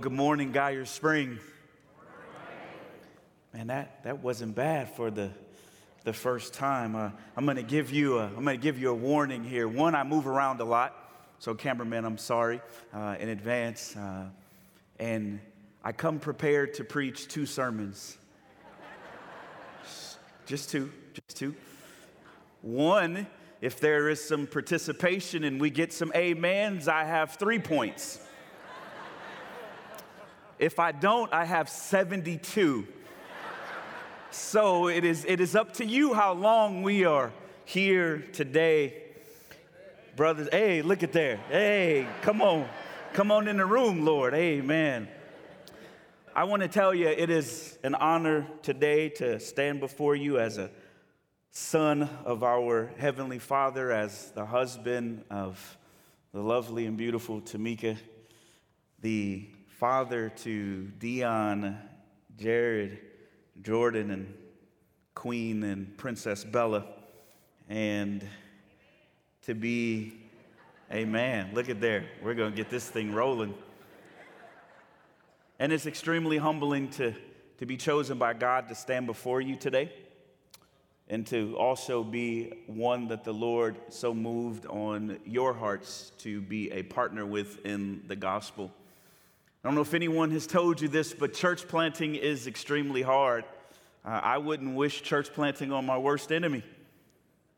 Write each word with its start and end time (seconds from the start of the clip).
Good 0.00 0.12
morning, 0.12 0.50
Geyer 0.50 0.86
Spring. 0.86 1.38
Man, 3.52 3.66
that, 3.66 4.02
that 4.04 4.22
wasn't 4.22 4.54
bad 4.54 4.88
for 4.96 5.10
the, 5.10 5.28
the 6.04 6.14
first 6.14 6.54
time. 6.54 6.96
Uh, 6.96 7.10
I'm 7.36 7.44
gonna 7.44 7.62
give 7.62 7.92
you 7.92 8.18
a, 8.18 8.24
I'm 8.24 8.36
gonna 8.36 8.56
give 8.56 8.78
you 8.78 8.88
a 8.88 8.94
warning 8.94 9.44
here. 9.44 9.68
One, 9.68 9.94
I 9.94 10.02
move 10.02 10.26
around 10.26 10.58
a 10.62 10.64
lot, 10.64 10.96
so 11.38 11.54
cameraman, 11.54 12.06
I'm 12.06 12.16
sorry 12.16 12.62
uh, 12.94 13.16
in 13.20 13.28
advance. 13.28 13.94
Uh, 13.94 14.30
and 14.98 15.38
I 15.84 15.92
come 15.92 16.18
prepared 16.18 16.72
to 16.74 16.84
preach 16.84 17.28
two 17.28 17.44
sermons. 17.44 18.16
just 20.46 20.70
two, 20.70 20.90
just 21.12 21.36
two. 21.36 21.54
One, 22.62 23.26
if 23.60 23.80
there 23.80 24.08
is 24.08 24.24
some 24.24 24.46
participation 24.46 25.44
and 25.44 25.60
we 25.60 25.68
get 25.68 25.92
some 25.92 26.10
amens, 26.14 26.88
I 26.88 27.04
have 27.04 27.34
three 27.34 27.58
points. 27.58 28.20
If 30.60 30.78
I 30.78 30.92
don't, 30.92 31.32
I 31.32 31.46
have 31.46 31.70
72. 31.70 32.86
So 34.30 34.88
it 34.88 35.06
is, 35.06 35.24
it 35.24 35.40
is 35.40 35.56
up 35.56 35.72
to 35.74 35.86
you 35.86 36.12
how 36.12 36.34
long 36.34 36.82
we 36.82 37.06
are 37.06 37.32
here 37.64 38.18
today. 38.34 39.02
Brothers, 40.16 40.50
hey, 40.52 40.82
look 40.82 41.02
at 41.02 41.12
there. 41.12 41.38
Hey, 41.48 42.06
come 42.20 42.42
on. 42.42 42.68
Come 43.14 43.30
on 43.30 43.48
in 43.48 43.56
the 43.56 43.64
room, 43.64 44.04
Lord. 44.04 44.34
Amen. 44.34 45.08
I 46.36 46.44
want 46.44 46.60
to 46.60 46.68
tell 46.68 46.94
you, 46.94 47.08
it 47.08 47.30
is 47.30 47.78
an 47.82 47.94
honor 47.94 48.46
today 48.60 49.08
to 49.08 49.40
stand 49.40 49.80
before 49.80 50.14
you 50.14 50.38
as 50.38 50.58
a 50.58 50.70
son 51.52 52.02
of 52.26 52.42
our 52.44 52.92
Heavenly 52.98 53.38
Father, 53.38 53.90
as 53.90 54.30
the 54.32 54.44
husband 54.44 55.24
of 55.30 55.78
the 56.34 56.42
lovely 56.42 56.84
and 56.84 56.98
beautiful 56.98 57.40
Tamika, 57.40 57.96
the 59.00 59.48
father 59.80 60.28
to 60.28 60.82
Dion, 60.98 61.74
Jared, 62.36 62.98
Jordan, 63.62 64.10
and 64.10 64.34
Queen 65.14 65.62
and 65.62 65.96
Princess 65.96 66.44
Bella, 66.44 66.84
and 67.66 68.22
to 69.44 69.54
be, 69.54 70.20
a 70.90 71.06
man. 71.06 71.52
Look 71.54 71.70
at 71.70 71.80
there. 71.80 72.04
We're 72.22 72.34
going 72.34 72.50
to 72.50 72.56
get 72.56 72.68
this 72.68 72.90
thing 72.90 73.14
rolling. 73.14 73.54
And 75.58 75.72
it's 75.72 75.86
extremely 75.86 76.36
humbling 76.36 76.90
to, 76.90 77.14
to 77.56 77.64
be 77.64 77.78
chosen 77.78 78.18
by 78.18 78.34
God 78.34 78.68
to 78.68 78.74
stand 78.74 79.06
before 79.06 79.40
you 79.40 79.56
today 79.56 79.90
and 81.08 81.26
to 81.28 81.56
also 81.56 82.04
be 82.04 82.52
one 82.66 83.08
that 83.08 83.24
the 83.24 83.32
Lord 83.32 83.76
so 83.88 84.12
moved 84.12 84.66
on 84.66 85.20
your 85.24 85.54
hearts 85.54 86.12
to 86.18 86.42
be 86.42 86.70
a 86.70 86.82
partner 86.82 87.24
with 87.24 87.64
in 87.64 88.02
the 88.08 88.16
gospel. 88.16 88.72
I 89.62 89.68
don't 89.68 89.74
know 89.74 89.82
if 89.82 89.92
anyone 89.92 90.30
has 90.30 90.46
told 90.46 90.80
you 90.80 90.88
this, 90.88 91.12
but 91.12 91.34
church 91.34 91.68
planting 91.68 92.14
is 92.14 92.46
extremely 92.46 93.02
hard. 93.02 93.44
Uh, 94.02 94.20
I 94.22 94.38
wouldn't 94.38 94.74
wish 94.74 95.02
church 95.02 95.34
planting 95.34 95.70
on 95.70 95.84
my 95.84 95.98
worst 95.98 96.32
enemy. 96.32 96.62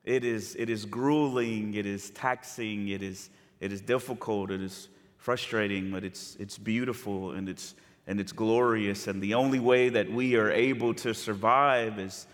It 0.02 0.24
is, 0.24 0.56
it 0.56 0.68
is 0.68 0.84
grueling, 0.84 1.74
it 1.74 1.86
is 1.86 2.10
taxing, 2.10 2.88
it 2.88 3.04
is, 3.04 3.30
it 3.60 3.72
is 3.72 3.80
difficult, 3.80 4.50
it 4.50 4.60
is 4.60 4.88
frustrating, 5.16 5.92
but 5.92 6.02
it's, 6.02 6.36
it's 6.40 6.58
beautiful 6.58 7.30
and 7.30 7.48
it's, 7.48 7.76
and 8.08 8.18
it's 8.18 8.32
glorious. 8.32 9.06
And 9.06 9.22
the 9.22 9.34
only 9.34 9.60
way 9.60 9.88
that 9.90 10.10
we 10.10 10.34
are 10.34 10.50
able 10.50 10.94
to 10.94 11.14
survive 11.14 12.00
is 12.00 12.26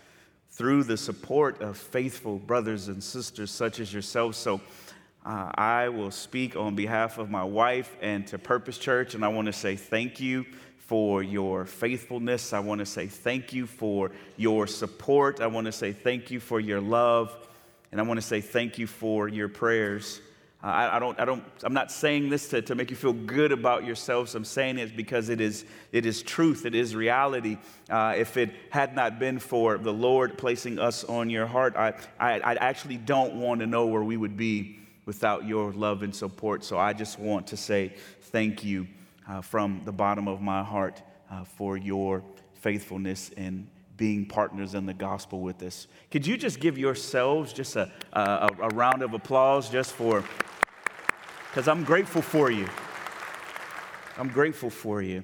through 0.49 0.85
the 0.85 0.97
support 0.97 1.61
of 1.61 1.77
faithful 1.77 2.39
brothers 2.39 2.87
and 2.87 3.03
sisters 3.03 3.51
such 3.51 3.79
as 3.79 3.93
yourself. 3.93 4.33
So 4.33 4.61
uh, 5.25 5.51
I 5.53 5.89
will 5.89 6.11
speak 6.11 6.55
on 6.55 6.75
behalf 6.75 7.17
of 7.17 7.29
my 7.29 7.43
wife 7.43 7.95
and 8.01 8.25
to 8.27 8.37
Purpose 8.37 8.77
Church, 8.77 9.15
and 9.15 9.25
I 9.25 9.27
want 9.27 9.47
to 9.47 9.53
say 9.53 9.75
thank 9.75 10.19
you 10.19 10.45
for 10.77 11.21
your 11.21 11.65
faithfulness. 11.65 12.53
I 12.53 12.59
want 12.59 12.79
to 12.79 12.85
say 12.85 13.07
thank 13.07 13.53
you 13.53 13.67
for 13.67 14.11
your 14.37 14.65
support. 14.65 15.41
I 15.41 15.47
want 15.47 15.65
to 15.65 15.71
say 15.71 15.91
thank 15.91 16.31
you 16.31 16.39
for 16.39 16.59
your 16.59 16.79
love, 16.79 17.35
and 17.91 17.99
I 17.99 18.03
want 18.05 18.17
to 18.17 18.25
say 18.25 18.39
thank 18.39 18.77
you 18.77 18.87
for 18.87 19.27
your 19.27 19.49
prayers. 19.49 20.21
Uh, 20.63 20.67
I, 20.67 20.95
I, 20.95 20.99
don't, 20.99 21.19
I 21.19 21.25
don't, 21.25 21.43
I'm 21.63 21.73
not 21.73 21.91
saying 21.91 22.29
this 22.29 22.49
to, 22.49 22.61
to 22.61 22.75
make 22.75 22.89
you 22.89 22.95
feel 22.95 23.13
good 23.13 23.51
about 23.51 23.85
yourselves. 23.85 24.35
I'm 24.35 24.45
saying 24.45 24.77
it 24.77 24.95
because 24.95 25.29
it 25.29 25.41
is, 25.41 25.65
it 25.91 26.05
is 26.05 26.23
truth, 26.23 26.65
it 26.65 26.75
is 26.75 26.95
reality. 26.95 27.57
Uh, 27.89 28.15
if 28.17 28.35
it 28.37 28.51
had 28.69 28.95
not 28.95 29.19
been 29.19 29.39
for 29.39 29.77
the 29.77 29.93
Lord 29.93 30.37
placing 30.37 30.79
us 30.79 31.03
on 31.03 31.29
your 31.29 31.45
heart, 31.45 31.75
I, 31.75 31.93
I, 32.19 32.39
I 32.39 32.53
actually 32.55 32.97
don't 32.97 33.35
want 33.35 33.59
to 33.59 33.67
know 33.67 33.85
where 33.85 34.03
we 34.03 34.17
would 34.17 34.37
be 34.37 34.79
without 35.09 35.43
your 35.43 35.71
love 35.71 36.03
and 36.03 36.15
support. 36.15 36.63
So 36.63 36.77
I 36.77 36.93
just 36.93 37.17
want 37.17 37.47
to 37.47 37.57
say 37.57 37.95
thank 38.25 38.63
you 38.63 38.85
uh, 39.27 39.41
from 39.41 39.81
the 39.83 39.91
bottom 39.91 40.27
of 40.27 40.39
my 40.39 40.63
heart 40.63 41.01
uh, 41.31 41.43
for 41.43 41.77
your 41.77 42.23
faithfulness 42.53 43.29
in 43.29 43.67
being 43.97 44.27
partners 44.27 44.75
in 44.75 44.85
the 44.85 44.93
gospel 44.93 45.41
with 45.41 45.63
us. 45.63 45.87
Could 46.11 46.27
you 46.27 46.37
just 46.37 46.59
give 46.59 46.77
yourselves 46.77 47.53
just 47.53 47.75
a, 47.75 47.91
a, 48.13 48.49
a 48.61 48.67
round 48.67 49.01
of 49.01 49.15
applause 49.15 49.67
just 49.71 49.93
for, 49.93 50.23
because 51.49 51.67
I'm 51.67 51.83
grateful 51.83 52.21
for 52.21 52.51
you. 52.51 52.67
I'm 54.15 54.29
grateful 54.29 54.69
for 54.69 55.01
you. 55.01 55.23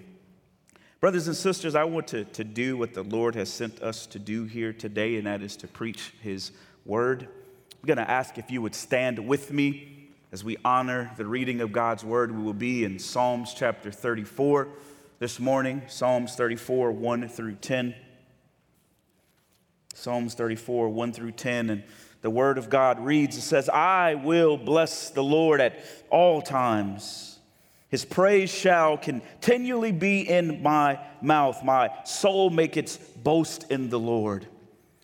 Brothers 1.00 1.28
and 1.28 1.36
sisters, 1.36 1.76
I 1.76 1.84
want 1.84 2.08
to, 2.08 2.24
to 2.24 2.44
do 2.44 2.76
what 2.76 2.96
the 2.96 3.04
Lord 3.04 3.36
has 3.36 3.54
sent 3.54 3.84
us 3.84 4.08
to 4.08 4.18
do 4.18 4.46
here 4.46 4.74
today, 4.74 5.18
and 5.18 5.28
that 5.28 5.44
is 5.44 5.56
to 5.58 5.68
preach 5.68 6.12
His 6.24 6.54
word. 6.86 7.28
Going 7.86 7.98
to 7.98 8.10
ask 8.10 8.40
if 8.40 8.50
you 8.50 8.64
would 8.64 8.74
stand 8.74 9.20
with 9.28 9.54
me 9.54 10.10
as 10.32 10.44
we 10.44 10.58
honor 10.66 11.12
the 11.18 11.26
reading 11.26 11.62
of 11.62 11.72
God's 11.72 12.04
word. 12.04 12.36
We 12.36 12.42
will 12.42 12.54
be 12.54 12.84
in 12.84 12.98
Psalms 12.98 13.54
chapter 13.54 13.92
34 13.92 14.70
this 15.20 15.40
morning, 15.40 15.84
Psalms 15.88 16.34
34, 16.34 16.92
1 16.92 17.30
through 17.30 17.56
10. 17.56 17.94
Psalms 19.94 20.34
34, 20.34 20.90
1 20.90 21.14
through 21.14 21.34
10. 21.34 21.70
And 21.70 21.84
the 22.22 22.32
word 22.32 22.58
of 22.58 22.72
God 22.72 23.00
reads, 23.00 23.38
it 23.38 23.42
says, 23.42 23.70
I 23.70 24.16
will 24.16 24.58
bless 24.58 25.12
the 25.12 25.24
Lord 25.24 25.62
at 25.62 25.78
all 26.10 26.42
times. 26.42 27.38
His 27.90 28.04
praise 28.04 28.50
shall 28.50 28.98
continually 28.98 29.92
be 29.92 30.22
in 30.22 30.64
my 30.64 31.00
mouth. 31.22 31.64
My 31.64 31.92
soul 32.04 32.50
make 32.50 32.78
its 32.78 32.98
boast 32.98 33.70
in 33.70 33.92
the 33.92 34.00
Lord. 34.00 34.48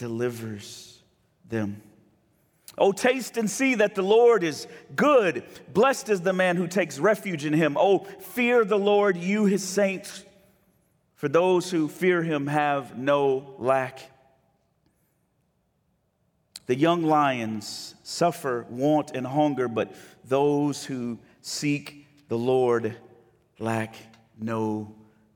delivers 0.00 0.98
them. 1.46 1.82
Oh, 2.78 2.90
taste 2.90 3.36
and 3.36 3.50
see 3.50 3.74
that 3.74 3.94
the 3.94 4.02
Lord 4.02 4.42
is 4.42 4.66
good. 4.96 5.44
Blessed 5.74 6.08
is 6.08 6.22
the 6.22 6.32
man 6.32 6.56
who 6.56 6.66
takes 6.66 6.98
refuge 6.98 7.44
in 7.44 7.52
him. 7.52 7.76
Oh, 7.78 7.98
fear 7.98 8.64
the 8.64 8.78
Lord, 8.78 9.18
you 9.18 9.44
his 9.44 9.62
saints, 9.62 10.24
for 11.16 11.28
those 11.28 11.70
who 11.70 11.86
fear 11.86 12.22
him 12.22 12.46
have 12.46 12.96
no 12.96 13.54
lack. 13.58 14.00
The 16.64 16.76
young 16.76 17.02
lions 17.02 17.94
suffer 18.02 18.64
want 18.70 19.10
and 19.14 19.26
hunger, 19.26 19.68
but 19.68 19.94
those 20.24 20.82
who 20.82 21.18
seek 21.42 22.06
the 22.28 22.38
Lord 22.38 22.96
lack 23.58 23.96
no 24.40 24.94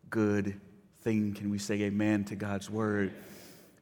good 0.08 0.58
thing. 1.02 1.34
Can 1.34 1.50
we 1.50 1.58
say 1.58 1.82
amen 1.82 2.24
to 2.26 2.36
God's 2.36 2.70
word? 2.70 3.12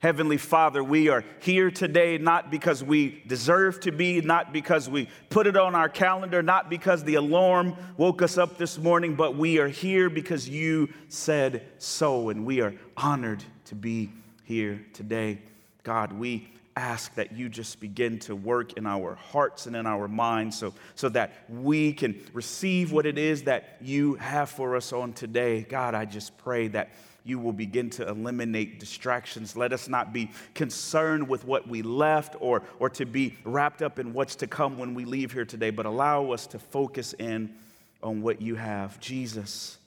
Heavenly 0.02 0.36
Father, 0.36 0.82
we 0.82 1.08
are 1.10 1.22
here 1.38 1.70
today 1.70 2.18
not 2.18 2.50
because 2.50 2.82
we 2.82 3.22
deserve 3.28 3.78
to 3.82 3.92
be, 3.92 4.20
not 4.20 4.52
because 4.52 4.90
we 4.90 5.08
put 5.30 5.46
it 5.46 5.56
on 5.56 5.76
our 5.76 5.88
calendar, 5.88 6.42
not 6.42 6.68
because 6.68 7.04
the 7.04 7.14
alarm 7.14 7.76
woke 7.96 8.20
us 8.20 8.36
up 8.36 8.58
this 8.58 8.78
morning, 8.78 9.14
but 9.14 9.36
we 9.36 9.60
are 9.60 9.68
here 9.68 10.10
because 10.10 10.48
you 10.48 10.88
said 11.08 11.68
so, 11.78 12.30
and 12.30 12.44
we 12.44 12.60
are 12.60 12.74
honored 12.96 13.44
to 13.66 13.76
be 13.76 14.10
here 14.42 14.84
today. 14.92 15.38
God, 15.84 16.12
we 16.12 16.48
ask 16.74 17.14
that 17.14 17.30
you 17.30 17.48
just 17.48 17.78
begin 17.78 18.18
to 18.20 18.34
work 18.34 18.72
in 18.72 18.88
our 18.88 19.14
hearts 19.14 19.66
and 19.66 19.76
in 19.76 19.86
our 19.86 20.08
minds 20.08 20.58
so, 20.58 20.74
so 20.96 21.10
that 21.10 21.44
we 21.48 21.92
can 21.92 22.20
receive 22.32 22.90
what 22.90 23.06
it 23.06 23.18
is 23.18 23.44
that 23.44 23.76
you 23.80 24.14
have 24.14 24.50
for 24.50 24.74
us 24.74 24.92
on 24.92 25.12
today. 25.12 25.62
God, 25.62 25.94
I 25.94 26.06
just 26.06 26.36
pray 26.38 26.66
that 26.68 26.90
you 27.24 27.38
will 27.38 27.52
begin 27.52 27.88
to 27.90 28.08
eliminate 28.08 28.80
distractions. 28.80 29.56
Let 29.56 29.72
us 29.72 29.88
not 29.88 30.12
be 30.12 30.30
concerned 30.54 31.28
with 31.28 31.44
what 31.44 31.68
we 31.68 31.82
left 31.82 32.34
or, 32.40 32.62
or 32.78 32.90
to 32.90 33.06
be 33.06 33.36
wrapped 33.44 33.82
up 33.82 33.98
in 33.98 34.12
what's 34.12 34.36
to 34.36 34.46
come 34.46 34.78
when 34.78 34.94
we 34.94 35.04
leave 35.04 35.32
here 35.32 35.44
today, 35.44 35.70
but 35.70 35.86
allow 35.86 36.32
us 36.32 36.46
to 36.48 36.58
focus 36.58 37.14
in 37.18 37.54
on 38.02 38.22
what 38.22 38.42
you 38.42 38.56
have. 38.56 38.98
Jesus, 38.98 39.78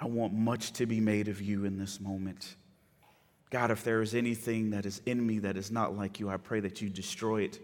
I 0.00 0.06
want 0.06 0.32
much 0.32 0.72
to 0.74 0.86
be 0.86 1.00
made 1.00 1.28
of 1.28 1.40
you 1.40 1.64
in 1.64 1.78
this 1.78 2.00
moment. 2.00 2.56
God, 3.50 3.70
if 3.70 3.84
there 3.84 4.02
is 4.02 4.14
anything 4.14 4.70
that 4.70 4.86
is 4.86 5.00
in 5.06 5.24
me 5.24 5.38
that 5.40 5.56
is 5.56 5.70
not 5.70 5.96
like 5.96 6.18
you, 6.18 6.28
I 6.28 6.36
pray 6.36 6.60
that 6.60 6.80
you 6.80 6.88
destroy 6.88 7.42
it. 7.42 7.60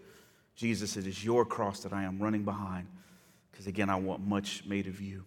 Jesus, 0.55 0.97
it 0.97 1.07
is 1.07 1.25
your 1.25 1.45
cross 1.45 1.81
that 1.81 1.93
I 1.93 2.05
am 2.05 2.19
running 2.19 2.45
behind 2.45 2.87
because, 3.51 3.67
again, 3.67 3.91
I 3.91 3.97
want 3.97 4.27
much 4.27 4.65
made 4.67 4.87
of 4.87 5.01
you. 5.01 5.25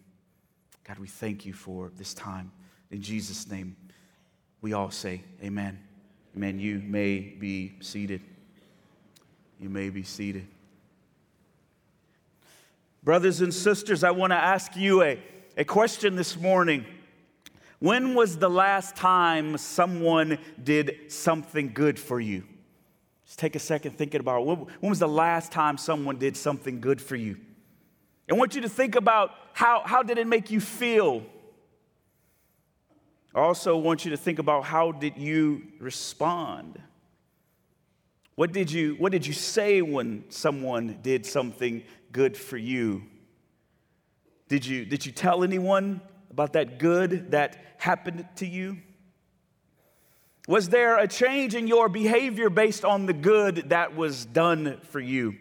God, 0.84 0.98
we 0.98 1.08
thank 1.08 1.44
you 1.44 1.52
for 1.52 1.90
this 1.96 2.14
time. 2.14 2.52
In 2.90 3.02
Jesus' 3.02 3.48
name, 3.48 3.76
we 4.60 4.72
all 4.72 4.90
say, 4.90 5.22
Amen. 5.42 5.78
Amen. 6.36 6.58
You 6.58 6.82
may 6.84 7.18
be 7.18 7.74
seated. 7.80 8.20
You 9.58 9.70
may 9.70 9.88
be 9.88 10.02
seated. 10.02 10.46
Brothers 13.02 13.40
and 13.40 13.54
sisters, 13.54 14.04
I 14.04 14.10
want 14.10 14.32
to 14.32 14.36
ask 14.36 14.76
you 14.76 15.02
a, 15.02 15.18
a 15.56 15.64
question 15.64 16.16
this 16.16 16.36
morning. 16.36 16.84
When 17.78 18.14
was 18.14 18.36
the 18.38 18.50
last 18.50 18.96
time 18.96 19.56
someone 19.58 20.38
did 20.62 21.10
something 21.12 21.72
good 21.72 21.98
for 21.98 22.18
you? 22.18 22.42
Just 23.24 23.38
take 23.38 23.54
a 23.56 23.60
second 23.60 23.92
thinking 23.92 24.20
about 24.20 24.40
it. 24.40 24.46
When 24.46 24.90
was 24.90 24.98
the 24.98 25.08
last 25.08 25.52
time 25.52 25.78
someone 25.78 26.18
did 26.18 26.36
something 26.36 26.80
good 26.80 27.00
for 27.00 27.16
you? 27.16 27.36
I 28.30 28.34
want 28.34 28.54
you 28.54 28.60
to 28.62 28.68
think 28.68 28.96
about 28.96 29.30
how, 29.52 29.82
how 29.84 30.02
did 30.02 30.18
it 30.18 30.26
make 30.26 30.50
you 30.50 30.60
feel? 30.60 31.22
I 33.36 33.40
also 33.40 33.76
want 33.76 34.06
you 34.06 34.12
to 34.12 34.16
think 34.16 34.38
about 34.38 34.64
how 34.64 34.92
did 34.92 35.18
you 35.18 35.60
respond? 35.78 36.80
What 38.34 38.50
did 38.50 38.72
you, 38.72 38.94
what 38.94 39.12
did 39.12 39.26
you 39.26 39.34
say 39.34 39.82
when 39.82 40.24
someone 40.30 40.98
did 41.02 41.26
something 41.26 41.82
good 42.12 42.34
for 42.34 42.56
you? 42.56 43.02
Did 44.48 44.64
you, 44.64 44.86
did 44.86 45.04
you 45.04 45.12
tell 45.12 45.44
anyone 45.44 46.00
about 46.30 46.54
that 46.54 46.78
good 46.78 47.32
that 47.32 47.58
happened 47.76 48.26
to 48.36 48.46
you? 48.46 48.78
Was 50.48 50.70
there 50.70 50.96
a 50.96 51.06
change 51.06 51.54
in 51.54 51.66
your 51.66 51.90
behavior 51.90 52.48
based 52.48 52.86
on 52.86 53.04
the 53.04 53.12
good 53.12 53.68
that 53.68 53.94
was 53.94 54.24
done 54.24 54.80
for 54.84 55.00
you? 55.00 55.34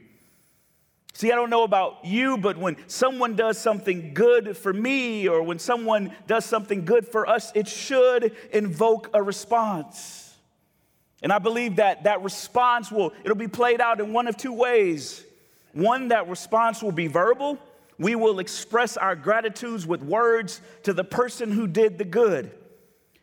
See, 1.15 1.31
I 1.31 1.35
don't 1.35 1.49
know 1.49 1.63
about 1.63 2.03
you, 2.03 2.37
but 2.37 2.57
when 2.57 2.75
someone 2.87 3.37
does 3.37 3.57
something 3.57 4.13
good 4.13 4.57
for 4.57 4.73
me 4.73 5.29
or 5.29 5.41
when 5.43 5.59
someone 5.59 6.13
does 6.27 6.43
something 6.43 6.83
good 6.83 7.07
for 7.07 7.25
us, 7.25 7.53
it 7.55 7.69
should 7.69 8.35
invoke 8.51 9.11
a 9.13 9.23
response. 9.23 10.35
And 11.23 11.31
I 11.31 11.39
believe 11.39 11.77
that 11.77 12.03
that 12.03 12.21
response 12.21 12.91
will 12.91 13.13
it'll 13.23 13.37
be 13.37 13.47
played 13.47 13.79
out 13.79 14.01
in 14.01 14.11
one 14.11 14.27
of 14.27 14.35
two 14.35 14.51
ways. 14.51 15.23
One 15.71 16.09
that 16.09 16.27
response 16.27 16.83
will 16.83 16.91
be 16.91 17.07
verbal. 17.07 17.59
We 17.97 18.15
will 18.15 18.39
express 18.39 18.97
our 18.97 19.15
gratitudes 19.15 19.87
with 19.87 20.03
words 20.03 20.59
to 20.83 20.91
the 20.91 21.05
person 21.05 21.49
who 21.49 21.65
did 21.65 21.97
the 21.97 22.03
good. 22.03 22.51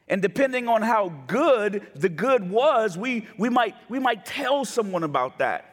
And 0.08 0.22
depending 0.22 0.66
on 0.66 0.80
how 0.80 1.12
good 1.26 1.86
the 1.94 2.08
good 2.08 2.50
was, 2.50 2.96
we, 2.96 3.28
we, 3.36 3.50
might, 3.50 3.76
we 3.90 3.98
might 3.98 4.24
tell 4.24 4.64
someone 4.64 5.02
about 5.02 5.40
that. 5.40 5.71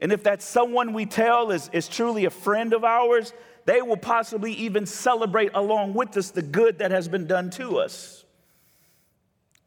And 0.00 0.12
if 0.12 0.24
that 0.24 0.42
someone 0.42 0.92
we 0.92 1.06
tell 1.06 1.50
is, 1.50 1.70
is 1.72 1.88
truly 1.88 2.24
a 2.26 2.30
friend 2.30 2.72
of 2.72 2.84
ours, 2.84 3.32
they 3.64 3.82
will 3.82 3.96
possibly 3.96 4.52
even 4.52 4.86
celebrate 4.86 5.50
along 5.54 5.94
with 5.94 6.16
us 6.16 6.30
the 6.30 6.42
good 6.42 6.78
that 6.78 6.90
has 6.90 7.08
been 7.08 7.26
done 7.26 7.50
to 7.50 7.78
us. 7.78 8.24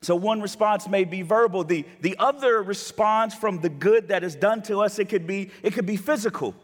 So 0.01 0.15
one 0.15 0.41
response 0.41 0.87
may 0.87 1.03
be 1.03 1.23
verbal. 1.23 1.65
The, 1.65 1.85
the 2.01 2.15
other 2.19 2.63
response 2.63 3.35
from 3.35 3.59
the 3.59 3.69
good 3.69 4.07
that 4.09 4.23
is 4.23 4.35
done 4.35 4.61
to 4.63 4.81
us, 4.81 4.97
it 4.97 5.09
could 5.09 5.27
be, 5.27 5.51
it 5.61 5.73
could 5.73 5.85
be 5.85 5.97
physical. 5.97 6.55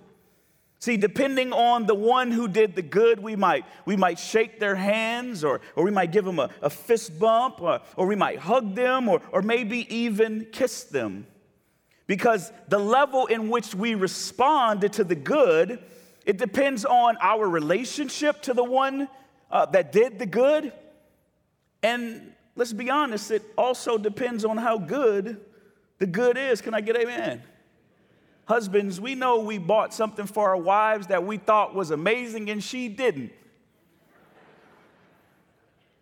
See, 0.79 0.95
depending 0.95 1.51
on 1.51 1.85
the 1.85 1.95
one 1.95 2.31
who 2.31 2.47
did 2.47 2.75
the 2.75 2.81
good, 2.81 3.19
we 3.19 3.35
might, 3.35 3.65
we 3.85 3.97
might 3.97 4.19
shake 4.19 4.59
their 4.59 4.75
hands 4.75 5.44
or, 5.44 5.59
or 5.75 5.83
we 5.83 5.91
might 5.91 6.12
give 6.12 6.23
them 6.23 6.39
a, 6.39 6.50
a 6.62 6.69
fist 6.69 7.19
bump 7.19 7.62
or, 7.62 7.81
or 7.97 8.06
we 8.06 8.15
might 8.15 8.39
hug 8.39 8.75
them 8.75 9.09
or, 9.09 9.21
or 9.31 9.41
maybe 9.41 9.94
even 9.94 10.47
kiss 10.51 10.83
them. 10.83 11.27
Because 12.07 12.51
the 12.67 12.77
level 12.77 13.25
in 13.25 13.49
which 13.49 13.73
we 13.73 13.95
respond 13.95 14.91
to 14.93 15.03
the 15.03 15.15
good, 15.15 15.79
it 16.25 16.37
depends 16.37 16.85
on 16.85 17.17
our 17.19 17.47
relationship 17.47 18.41
to 18.43 18.53
the 18.53 18.63
one 18.63 19.07
uh, 19.51 19.65
that 19.67 19.91
did 19.91 20.19
the 20.19 20.25
good. 20.25 20.71
And 21.81 22.33
let's 22.55 22.73
be 22.73 22.89
honest, 22.89 23.31
it 23.31 23.43
also 23.57 23.97
depends 23.97 24.45
on 24.45 24.57
how 24.57 24.77
good 24.77 25.41
the 25.97 26.05
good 26.05 26.37
is. 26.37 26.61
Can 26.61 26.73
I 26.73 26.81
get 26.81 26.95
amen? 26.95 27.41
Husbands, 28.47 29.01
we 29.01 29.15
know 29.15 29.39
we 29.39 29.57
bought 29.57 29.93
something 29.93 30.27
for 30.27 30.49
our 30.49 30.57
wives 30.57 31.07
that 31.07 31.23
we 31.25 31.37
thought 31.37 31.73
was 31.73 31.89
amazing 31.89 32.49
and 32.51 32.63
she 32.63 32.87
didn't. 32.87 33.31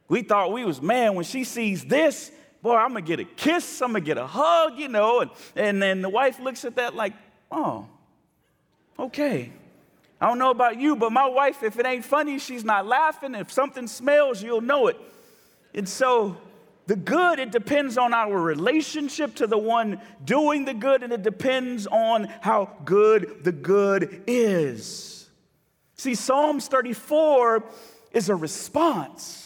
We 0.09 0.21
thought 0.21 0.51
we 0.51 0.65
was, 0.65 0.81
man, 0.81 1.15
when 1.15 1.23
she 1.23 1.45
sees 1.45 1.85
this, 1.85 2.31
boy, 2.63 2.75
I'm 2.77 2.89
gonna 2.89 3.01
get 3.01 3.19
a 3.19 3.25
kiss, 3.25 3.81
I'm 3.81 3.89
gonna 3.89 4.00
get 4.00 4.18
a 4.18 4.25
hug, 4.25 4.80
you 4.80 4.88
know. 4.88 5.19
And, 5.19 5.31
and 5.56 5.81
then 5.81 6.01
the 6.01 6.10
wife 6.10 6.39
looks 6.39 6.65
at 6.65 6.77
that 6.77 6.95
like, 6.95 7.13
oh, 7.51 7.88
okay. 8.98 9.51
I 10.19 10.27
don't 10.27 10.39
know 10.39 10.51
about 10.51 10.80
you, 10.80 10.95
but 10.95 11.12
my 11.12 11.27
wife, 11.27 11.62
if 11.62 11.77
it 11.77 11.86
ain't 11.86 12.06
funny, 12.06 12.39
she's 12.39 12.63
not 12.63 12.88
laughing. 12.88 13.36
If 13.36 13.51
something 13.51 13.88
smells, 13.88 14.42
you'll 14.42 14.62
know 14.62 14.88
it. 14.88 14.98
And 15.75 15.88
so 15.88 16.38
the 16.88 16.95
good, 16.95 17.39
it 17.39 17.51
depends 17.51 17.98
on 17.98 18.13
our 18.13 18.39
relationship 18.39 19.36
to 19.36 19.48
the 19.48 19.57
one 19.57 20.00
doing 20.24 20.63
the 20.63 20.74
good, 20.74 21.04
and 21.04 21.12
it 21.12 21.24
depends 21.24 21.86
on 21.88 22.30
how 22.39 22.77
good 22.86 23.44
the 23.44 23.51
good 23.51 24.24
is. 24.25 25.30
See, 25.98 26.15
Psalms 26.15 26.69
34 26.69 27.65
is 28.13 28.30
a 28.30 28.36
response. 28.36 29.43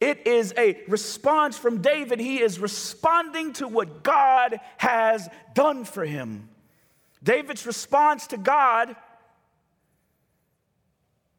It 0.00 0.26
is 0.26 0.52
a 0.56 0.82
response 0.88 1.56
from 1.56 1.80
David. 1.80 2.20
He 2.20 2.40
is 2.40 2.58
responding 2.58 3.52
to 3.54 3.68
what 3.68 4.02
God 4.02 4.58
has 4.76 5.28
done 5.54 5.84
for 5.84 6.04
him. 6.04 6.48
David's 7.22 7.66
response 7.66 8.26
to 8.28 8.36
God 8.36 8.94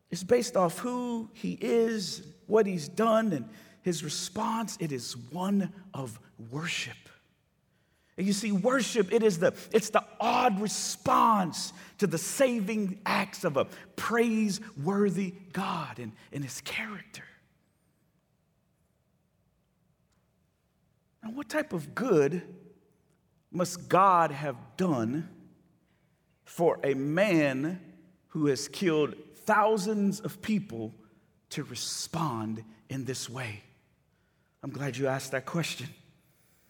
is 0.09 0.23
based 0.23 0.57
off 0.57 0.79
who 0.79 1.29
he 1.33 1.57
is, 1.59 2.23
what 2.47 2.65
he's 2.65 2.87
done, 2.87 3.33
and 3.33 3.49
his 3.83 4.03
response, 4.03 4.77
it 4.79 4.91
is 4.91 5.15
one 5.15 5.71
of 5.93 6.19
worship. 6.51 6.97
And 8.17 8.25
you 8.25 8.33
see, 8.33 8.51
worship, 8.51 9.13
it 9.13 9.21
is 9.21 9.37
the, 9.39 9.53
it's 9.71 9.91
the 9.91 10.03
odd 10.19 10.59
response 10.59 11.71
to 11.99 12.07
the 12.07 12.17
saving 12.17 12.99
acts 13.05 13.43
of 13.43 13.57
a 13.57 13.65
praiseworthy 13.95 15.35
God 15.53 15.99
and, 15.99 16.11
and 16.33 16.43
his 16.43 16.61
character. 16.61 17.23
Now, 21.27 21.33
what 21.33 21.49
type 21.49 21.73
of 21.73 21.93
good 21.93 22.41
must 23.51 23.89
God 23.89 24.31
have 24.31 24.55
done 24.77 25.27
for 26.45 26.79
a 26.85 26.93
man 26.93 27.81
who 28.27 28.45
has 28.45 28.69
killed 28.69 29.13
thousands 29.39 30.21
of 30.21 30.41
people 30.41 30.95
to 31.49 31.63
respond 31.63 32.63
in 32.87 33.03
this 33.03 33.29
way? 33.29 33.61
I'm 34.63 34.69
glad 34.71 34.95
you 34.95 35.07
asked 35.07 35.33
that 35.33 35.45
question. 35.45 35.87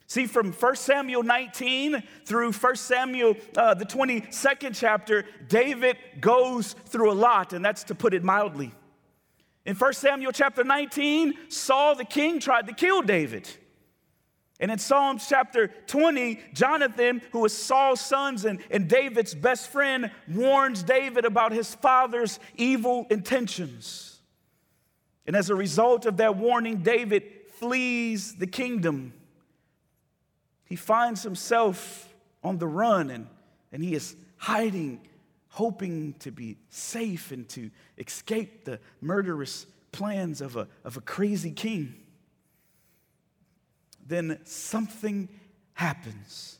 See, 0.08 0.26
from 0.26 0.52
1 0.52 0.76
Samuel 0.76 1.22
19 1.22 2.02
through 2.26 2.52
1 2.52 2.76
Samuel, 2.78 3.36
uh, 3.56 3.76
the 3.76 3.86
22nd 3.86 4.74
chapter, 4.74 5.26
David 5.48 5.98
goes 6.20 6.74
through 6.74 7.12
a 7.12 7.14
lot, 7.14 7.54
and 7.54 7.64
that's 7.64 7.84
to 7.84 7.96
put 7.96 8.16
it 8.16 8.24
mildly. 8.24 8.74
In 9.68 9.76
1 9.76 9.94
Samuel 9.94 10.32
chapter 10.32 10.64
19, 10.64 11.52
Saul 11.52 11.94
the 11.94 12.06
king 12.06 12.40
tried 12.40 12.66
to 12.66 12.74
kill 12.74 13.04
David. 13.04 13.48
And 14.60 14.72
in 14.72 14.80
Psalms 14.80 15.28
chapter 15.30 15.68
20, 15.86 16.40
Jonathan, 16.54 17.22
who 17.32 17.46
is 17.46 17.54
Saul's 17.54 18.02
son 18.02 18.38
and, 18.46 18.60
and 18.72 18.88
David's 18.90 19.36
best 19.36 19.70
friend, 19.70 20.10
warns 20.28 20.82
David 20.82 21.26
about 21.26 21.52
his 21.52 21.76
father's 21.76 22.40
evil 22.56 23.06
intentions. 23.12 24.20
And 25.28 25.36
as 25.36 25.50
a 25.50 25.56
result 25.56 26.06
of 26.08 26.18
that 26.18 26.38
warning, 26.38 26.78
David 26.78 27.24
flees 27.60 28.36
the 28.36 28.48
kingdom. 28.48 29.14
He 30.66 30.76
finds 30.76 31.22
himself 31.22 32.14
on 32.44 32.58
the 32.58 32.68
run 32.68 33.12
and, 33.12 33.28
and 33.72 33.84
he 33.84 33.94
is 33.94 34.16
hiding, 34.38 35.02
hoping 35.50 36.14
to 36.20 36.32
be 36.32 36.58
safe 36.70 37.32
and 37.32 37.48
to 37.50 37.70
escape 37.98 38.66
the 38.66 38.80
murderous 39.02 39.68
plans 39.92 40.42
of 40.42 40.56
a, 40.56 40.68
of 40.84 40.98
a 40.98 41.02
crazy 41.02 41.52
king. 41.52 41.96
Then 44.08 44.40
something 44.46 45.30
happens. 45.74 46.58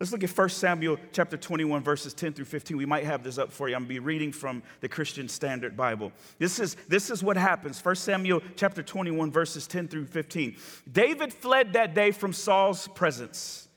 Let's 0.00 0.10
look 0.10 0.24
at 0.24 0.36
1 0.36 0.48
Samuel 0.48 0.98
chapter 1.12 1.36
21, 1.36 1.80
verses 1.84 2.12
10 2.12 2.32
through 2.32 2.46
15. 2.46 2.76
We 2.76 2.86
might 2.86 3.04
have 3.04 3.22
this 3.22 3.38
up 3.38 3.52
for 3.52 3.68
you. 3.68 3.76
I'm 3.76 3.82
going 3.82 3.88
to 3.90 3.94
be 3.94 3.98
reading 4.00 4.32
from 4.32 4.64
the 4.80 4.88
Christian 4.88 5.28
Standard 5.28 5.76
Bible. 5.76 6.10
This 6.40 6.58
is, 6.58 6.76
this 6.88 7.08
is 7.08 7.22
what 7.22 7.36
happens. 7.36 7.82
1 7.84 7.94
Samuel 7.94 8.42
chapter 8.56 8.82
21, 8.82 9.30
verses 9.30 9.68
10 9.68 9.86
through 9.86 10.06
15. 10.06 10.56
David 10.90 11.32
fled 11.32 11.74
that 11.74 11.94
day 11.94 12.10
from 12.10 12.32
Saul's 12.32 12.88
presence 12.88 13.68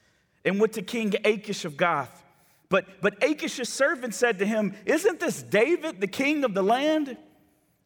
and 0.44 0.60
went 0.60 0.74
to 0.74 0.82
King 0.82 1.14
Achish 1.24 1.64
of 1.64 1.78
Gath. 1.78 2.24
But, 2.70 2.88
but 3.02 3.22
Achish's 3.24 3.70
servant 3.70 4.16
said 4.16 4.40
to 4.40 4.48
him, 4.48 4.74
Isn't 4.88 5.20
this 5.20 5.44
David, 5.44 6.02
the 6.02 6.08
king 6.08 6.44
of 6.44 6.56
the 6.56 6.64
land? 6.64 7.18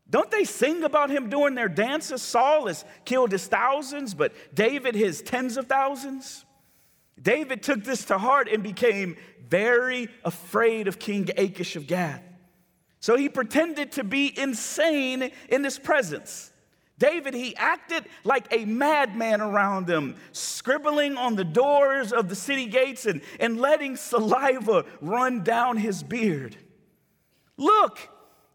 Don't 0.10 0.32
they 0.32 0.44
sing 0.44 0.84
about 0.84 1.10
him 1.10 1.30
doing 1.30 1.54
their 1.54 1.70
dances? 1.70 2.22
Saul 2.22 2.68
has 2.68 2.84
killed 3.06 3.32
his 3.32 3.46
thousands, 3.48 4.14
but 4.14 4.34
David 4.54 4.96
his 4.96 5.22
tens 5.22 5.56
of 5.56 5.68
thousands. 5.68 6.46
David 7.22 7.62
took 7.62 7.84
this 7.84 8.06
to 8.06 8.18
heart 8.18 8.48
and 8.52 8.64
became 8.64 9.18
very 9.48 10.10
afraid 10.24 10.88
of 10.88 11.00
King 11.00 11.30
Achish 11.38 11.76
of 11.76 11.86
Gath. 11.86 12.24
So 13.00 13.16
he 13.16 13.30
pretended 13.30 13.94
to 13.94 14.04
be 14.04 14.38
insane 14.38 15.32
in 15.48 15.64
his 15.64 15.78
presence. 15.78 16.52
David, 16.98 17.34
he 17.34 17.56
acted 17.56 18.06
like 18.26 18.48
a 18.52 18.66
madman 18.66 19.40
around 19.40 19.88
them, 19.88 20.16
scribbling 20.34 21.16
on 21.16 21.36
the 21.36 21.46
doors 21.46 22.12
of 22.12 22.28
the 22.28 22.36
city 22.36 22.66
gates 22.66 23.06
and, 23.06 23.22
and 23.40 23.60
letting 23.60 23.96
saliva 23.96 24.86
run 25.00 25.44
down 25.44 25.78
his 25.78 26.04
beard. 26.04 26.58
Look, 27.56 28.00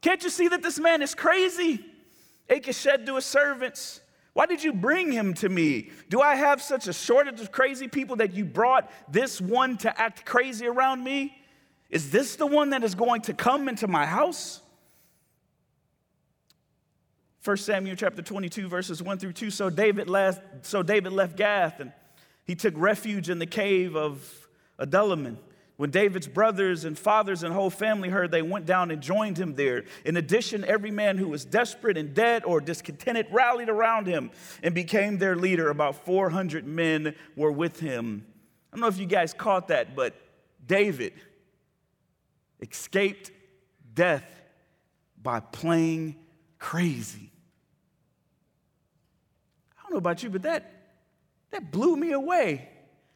can't 0.04 0.23
you 0.23 0.28
see 0.28 0.49
that 0.49 0.62
this 0.62 0.78
man 0.78 1.00
is 1.00 1.14
crazy? 1.14 1.82
Achish 2.50 2.76
said 2.76 3.06
to 3.06 3.14
his 3.14 3.25
servants, 3.25 4.02
Why 4.34 4.44
did 4.44 4.62
you 4.62 4.75
bring 4.75 5.11
him 5.11 5.32
to 5.34 5.49
me? 5.49 5.92
Do 6.11 6.20
I 6.20 6.34
have 6.34 6.61
such 6.61 6.88
a 6.88 6.92
shortage 6.92 7.40
of 7.40 7.50
crazy 7.50 7.88
people 7.88 8.16
that 8.16 8.34
you 8.34 8.44
brought 8.44 8.90
this 9.11 9.40
one 9.40 9.78
to 9.78 9.99
act 9.99 10.26
crazy 10.26 10.66
around 10.66 11.02
me? 11.02 11.34
Is 11.88 12.11
this 12.11 12.37
the 12.37 12.44
one 12.44 12.68
that 12.70 12.84
is 12.84 12.94
going 12.94 13.23
to 13.23 13.32
come 13.32 13.66
into 13.66 13.88
my 13.88 14.04
house? 14.04 14.61
1 17.42 17.56
Samuel 17.56 17.96
chapter 17.96 18.20
22, 18.20 18.68
verses 18.68 19.02
1 19.02 19.18
through 19.18 19.32
2. 19.32 19.49
So 19.49 19.70
David 19.70 20.11
left, 20.11 20.66
so 20.66 20.82
David 20.82 21.14
left 21.14 21.34
Gath 21.34 21.80
and 21.80 21.94
he 22.44 22.54
took 22.54 22.75
refuge 22.76 23.30
in 23.30 23.38
the 23.38 23.46
cave 23.46 23.96
of 23.96 24.49
Adullam. 24.78 25.38
When 25.76 25.90
David's 25.90 26.28
brothers 26.28 26.84
and 26.84 26.96
fathers 26.96 27.42
and 27.42 27.52
whole 27.52 27.70
family 27.70 28.08
heard, 28.08 28.30
they 28.30 28.42
went 28.42 28.64
down 28.64 28.92
and 28.92 29.02
joined 29.02 29.36
him 29.36 29.56
there. 29.56 29.84
In 30.04 30.16
addition, 30.16 30.64
every 30.64 30.92
man 30.92 31.18
who 31.18 31.28
was 31.28 31.44
desperate 31.44 31.96
and 31.96 32.14
dead 32.14 32.44
or 32.44 32.60
discontented 32.60 33.26
rallied 33.32 33.68
around 33.68 34.06
him 34.06 34.30
and 34.62 34.72
became 34.72 35.18
their 35.18 35.34
leader. 35.34 35.70
About 35.70 36.04
400 36.04 36.64
men 36.64 37.16
were 37.34 37.50
with 37.50 37.80
him. 37.80 38.24
I 38.72 38.76
don't 38.76 38.82
know 38.82 38.86
if 38.86 38.98
you 38.98 39.06
guys 39.06 39.34
caught 39.34 39.68
that, 39.68 39.96
but 39.96 40.14
David 40.64 41.14
escaped 42.60 43.32
death 43.94 44.24
by 45.20 45.40
playing 45.40 46.14
crazy. 46.60 47.32
I 49.76 49.82
don't 49.82 49.92
know 49.92 49.98
about 49.98 50.22
you, 50.22 50.30
but 50.30 50.42
that, 50.42 50.70
that 51.50 51.72
blew 51.72 51.96
me 51.96 52.12
away 52.12 52.68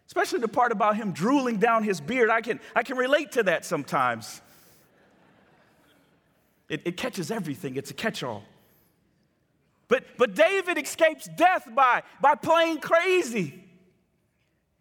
especially 0.09 0.41
the 0.41 0.49
part 0.49 0.73
about 0.73 0.97
him 0.97 1.13
drooling 1.13 1.59
down 1.59 1.85
his 1.85 2.01
beard. 2.01 2.31
I 2.31 2.41
can, 2.41 2.59
I 2.75 2.83
can 2.83 2.97
relate 2.97 3.33
to 3.33 3.43
that 3.45 3.65
sometimes. 3.65 4.41
It, 6.69 6.83
it 6.85 6.97
catches 6.97 7.31
everything, 7.31 7.77
it's 7.77 7.91
a 7.91 7.95
catch 7.95 8.23
all. 8.23 8.43
But, 9.87 10.05
but 10.19 10.35
David 10.35 10.77
escapes 10.77 11.29
death 11.37 11.67
by, 11.75 12.03
by 12.21 12.35
playing 12.35 12.81
crazy. 12.81 13.63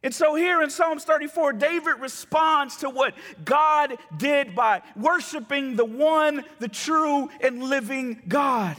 And 0.03 0.13
so, 0.13 0.35
here 0.35 0.61
in 0.61 0.69
Psalms 0.69 1.03
34, 1.05 1.53
David 1.53 1.99
responds 1.99 2.77
to 2.77 2.89
what 2.89 3.13
God 3.43 3.97
did 4.15 4.53
by 4.55 4.81
worshiping 4.95 5.75
the 5.75 5.85
one, 5.85 6.45
the 6.59 6.67
true, 6.67 7.29
and 7.41 7.63
living 7.63 8.21
God. 8.27 8.77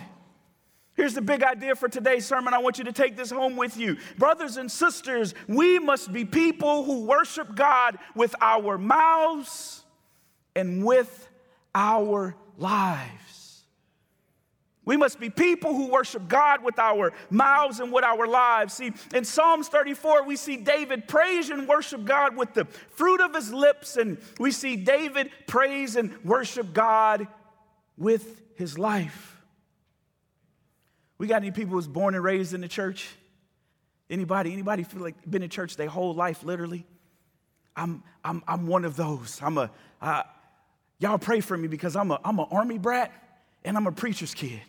Here's 0.98 1.14
the 1.14 1.22
big 1.22 1.44
idea 1.44 1.76
for 1.76 1.88
today's 1.88 2.26
sermon. 2.26 2.52
I 2.52 2.58
want 2.58 2.78
you 2.78 2.82
to 2.82 2.92
take 2.92 3.16
this 3.16 3.30
home 3.30 3.54
with 3.54 3.76
you. 3.76 3.98
Brothers 4.18 4.56
and 4.56 4.68
sisters, 4.68 5.32
we 5.46 5.78
must 5.78 6.12
be 6.12 6.24
people 6.24 6.82
who 6.82 7.06
worship 7.06 7.54
God 7.54 8.00
with 8.16 8.34
our 8.40 8.76
mouths 8.78 9.84
and 10.56 10.84
with 10.84 11.28
our 11.72 12.34
lives. 12.56 13.62
We 14.84 14.96
must 14.96 15.20
be 15.20 15.30
people 15.30 15.72
who 15.72 15.86
worship 15.86 16.26
God 16.26 16.64
with 16.64 16.80
our 16.80 17.12
mouths 17.30 17.78
and 17.78 17.92
with 17.92 18.02
our 18.02 18.26
lives. 18.26 18.74
See, 18.74 18.92
in 19.14 19.24
Psalms 19.24 19.68
34, 19.68 20.24
we 20.24 20.34
see 20.34 20.56
David 20.56 21.06
praise 21.06 21.50
and 21.50 21.68
worship 21.68 22.06
God 22.06 22.36
with 22.36 22.54
the 22.54 22.64
fruit 22.64 23.20
of 23.20 23.36
his 23.36 23.52
lips, 23.52 23.96
and 23.96 24.18
we 24.40 24.50
see 24.50 24.74
David 24.74 25.30
praise 25.46 25.94
and 25.94 26.12
worship 26.24 26.72
God 26.72 27.28
with 27.96 28.42
his 28.56 28.76
life. 28.76 29.37
We 31.18 31.26
got 31.26 31.42
any 31.42 31.50
people 31.50 31.74
who's 31.74 31.88
born 31.88 32.14
and 32.14 32.22
raised 32.22 32.54
in 32.54 32.60
the 32.60 32.68
church? 32.68 33.08
Anybody? 34.08 34.52
Anybody 34.52 34.84
feel 34.84 35.02
like 35.02 35.16
been 35.28 35.42
in 35.42 35.50
church 35.50 35.76
their 35.76 35.88
whole 35.88 36.14
life, 36.14 36.42
literally? 36.44 36.86
I'm, 37.76 38.02
I'm, 38.24 38.42
I'm 38.46 38.66
one 38.66 38.84
of 38.84 38.96
those. 38.96 39.40
I'm 39.42 39.58
a, 39.58 39.70
y'all 40.98 41.18
pray 41.18 41.40
for 41.40 41.56
me 41.56 41.68
because 41.68 41.96
I'm 41.96 42.10
a, 42.10 42.20
I'm 42.24 42.38
an 42.38 42.46
army 42.50 42.78
brat 42.78 43.12
and 43.64 43.76
I'm 43.76 43.86
a 43.86 43.92
preacher's 43.92 44.34
kid. 44.34 44.60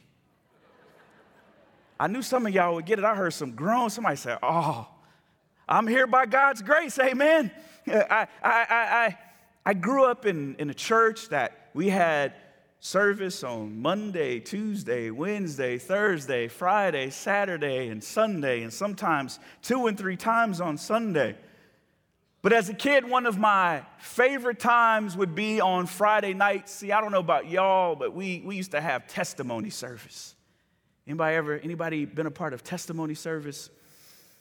I 2.00 2.08
knew 2.08 2.22
some 2.22 2.46
of 2.46 2.54
y'all 2.54 2.76
would 2.76 2.86
get 2.86 2.98
it. 3.00 3.06
I 3.06 3.16
heard 3.16 3.34
some 3.34 3.52
groan. 3.52 3.90
Somebody 3.90 4.16
say, 4.16 4.38
oh, 4.42 4.88
I'm 5.68 5.86
here 5.86 6.08
by 6.08 6.26
God's 6.26 6.62
grace, 6.62 6.98
amen. 6.98 7.52
I, 7.88 8.28
I, 8.42 8.52
I, 8.52 8.66
I, 8.70 9.18
I 9.66 9.74
grew 9.74 10.06
up 10.06 10.26
in, 10.26 10.56
in 10.56 10.70
a 10.70 10.74
church 10.74 11.30
that 11.30 11.70
we 11.74 11.90
had 11.90 12.34
service 12.80 13.44
on 13.44 13.82
Monday, 13.82 14.40
Tuesday, 14.40 15.10
Wednesday, 15.12 15.78
Thursday, 15.78 16.48
Friday, 16.48 17.10
Saturday, 17.10 17.90
and 17.90 18.04
Sunday, 18.04 18.64
and 18.64 18.72
sometimes 18.72 19.40
two 19.62 19.88
and 19.88 19.98
three 19.98 20.16
times 20.16 20.62
on 20.62 20.78
Sunday. 20.78 21.36
But 22.42 22.54
as 22.54 22.70
a 22.70 22.74
kid, 22.74 23.04
one 23.10 23.26
of 23.26 23.38
my 23.38 23.84
favorite 23.98 24.60
times 24.60 25.18
would 25.18 25.36
be 25.36 25.60
on 25.60 25.88
Friday 25.88 26.34
nights. 26.34 26.72
See, 26.72 26.94
I 26.94 27.02
don't 27.02 27.12
know 27.12 27.20
about 27.20 27.50
y'all, 27.50 27.96
but 27.96 28.14
we, 28.14 28.42
we 28.46 28.56
used 28.56 28.72
to 28.72 28.80
have 28.80 29.08
testimony 29.08 29.70
service. 29.70 30.36
Anybody 31.06 31.36
ever, 31.36 31.60
anybody 31.60 32.06
been 32.06 32.28
a 32.28 32.32
part 32.32 32.54
of 32.54 32.64
testimony 32.64 33.14
service? 33.14 33.70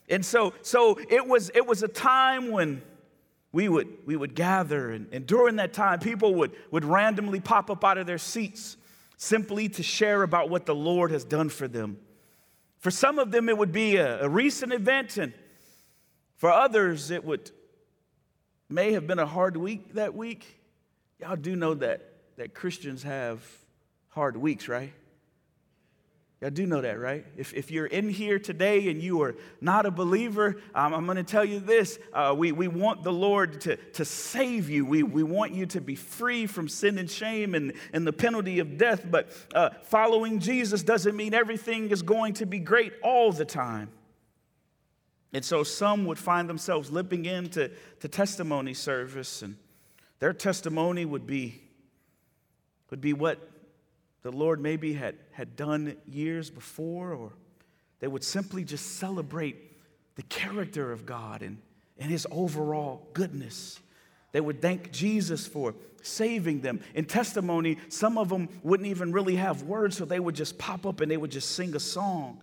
And 0.09 0.25
so, 0.25 0.54
so 0.62 0.97
it 1.09 1.26
was, 1.26 1.50
it 1.54 1.66
was 1.66 1.83
a 1.83 1.88
time 1.88 2.52
when 2.52 2.83
we 3.59 3.69
would, 3.69 3.88
we 4.07 4.15
would 4.15 4.37
gather, 4.37 4.93
and, 4.93 5.09
and 5.11 5.27
during 5.27 5.57
that 5.57 5.73
time, 5.73 5.99
people 5.99 6.33
would, 6.37 6.53
would 6.71 6.85
randomly 6.85 7.41
pop 7.41 7.71
up 7.71 7.85
out 7.85 7.99
of 7.99 8.07
their 8.07 8.17
seats 8.17 8.77
simply 9.17 9.69
to 9.69 9.83
share 9.83 10.23
about 10.23 10.49
what 10.49 10.65
the 10.65 10.77
Lord 10.77 11.11
has 11.11 11.25
done 11.25 11.49
for 11.49 11.67
them. 11.67 11.99
For 12.79 12.93
some 12.93 13.19
of 13.19 13.33
them, 13.33 13.49
it 13.49 13.59
would 13.59 13.73
be 13.73 13.97
a, 13.97 14.23
a 14.23 14.29
recent 14.29 14.73
event, 14.73 15.17
and 15.17 15.33
for 16.37 16.53
others, 16.53 17.11
it 17.11 17.25
would 17.25 17.50
may 18.69 18.93
have 18.93 19.09
been 19.09 19.19
a 19.19 19.27
hard 19.27 19.57
week 19.57 19.95
that 19.95 20.15
week. 20.15 20.61
Y'all 21.19 21.35
do 21.35 21.57
know 21.57 21.75
that, 21.75 22.12
that 22.37 22.55
Christians 22.55 23.03
have 23.03 23.45
hard 24.11 24.37
weeks, 24.37 24.69
right? 24.69 24.93
Y'all 26.40 26.50
do 26.50 26.66
know 26.66 26.80
that, 26.80 27.00
right? 27.00 27.26
If, 27.37 27.52
if 27.52 27.73
you're 27.73 27.87
in 27.87 28.09
here 28.09 28.38
today 28.38 28.88
and 28.90 29.02
you 29.02 29.23
are 29.23 29.35
not 29.61 29.87
a 29.87 29.90
believer, 29.90 30.61
um, 30.73 30.95
I'm 30.95 31.04
going 31.04 31.16
to 31.16 31.25
tell 31.25 31.45
you 31.45 31.59
this. 31.59 31.99
Uh, 32.12 32.33
we, 32.37 32.52
we 32.52 32.68
want 32.68 33.02
the 33.02 33.12
Lord 33.12 33.61
to, 33.62 33.75
to 33.75 34.04
save 34.04 34.71
you. 34.71 34.87
We, 34.87 35.02
we 35.02 35.25
want 35.25 35.52
you 35.52 35.66
to 35.66 35.80
be 35.80 35.97
free 35.97 36.47
from 36.47 36.68
sin 36.68 36.97
and 36.99 37.11
shame 37.11 37.57
and, 37.57 37.73
and 37.92 38.07
the 38.07 38.12
penalty 38.12 38.61
of 38.61 38.78
death. 38.78 39.04
But 39.11 39.30
uh, 39.52 39.71
following 39.83 40.38
Jesus 40.38 40.85
doesn't 40.85 41.16
mean 41.16 41.35
everything 41.35 41.90
is 41.90 42.02
going 42.02 42.35
to 42.35 42.47
be 42.47 42.61
great 42.61 42.92
all 43.02 43.33
the 43.33 43.45
time. 43.45 43.90
And 45.33 45.45
so 45.45 45.64
some 45.64 46.07
would 46.07 46.18
find 46.21 46.49
themselves 46.49 46.88
limping 46.90 47.25
into 47.25 47.73
to 47.99 48.09
testimony 48.09 48.75
service, 48.75 49.42
and 49.42 49.57
their 50.21 50.33
testimony 50.33 51.04
would 51.04 51.26
be, 51.26 51.61
would 52.90 53.00
be 53.00 53.12
what 53.12 53.38
the 54.23 54.33
Lord 54.33 54.61
maybe 54.61 54.93
had, 54.93 55.17
had 55.33 55.57
done 55.57 55.97
years 56.07 56.51
before, 56.51 57.13
or 57.13 57.33
they 58.01 58.09
would 58.09 58.25
simply 58.25 58.65
just 58.65 58.97
celebrate 58.97 59.57
the 60.17 60.23
character 60.23 60.93
of 60.93 61.07
God 61.07 61.43
and, 61.43 61.59
and 61.99 62.11
His 62.11 62.27
overall 62.31 63.09
goodness. 63.15 63.79
They 64.33 64.41
would 64.41 64.61
thank 64.61 64.93
Jesus 64.93 65.47
for 65.47 65.75
saving 66.03 66.61
them. 66.61 66.81
In 66.95 67.05
testimony, 67.05 67.79
some 67.89 68.19
of 68.19 68.29
them 68.29 68.49
wouldn't 68.63 68.89
even 68.89 69.13
really 69.13 69.37
have 69.37 69.63
words, 69.63 69.97
so 69.97 70.05
they 70.05 70.21
would 70.21 70.35
just 70.35 70.59
pop 70.59 70.87
up 70.87 71.01
and 71.01 71.11
they 71.11 71.17
would 71.17 71.31
just 71.31 71.53
sing 71.53 71.75
a 71.75 71.81
song. 71.81 72.41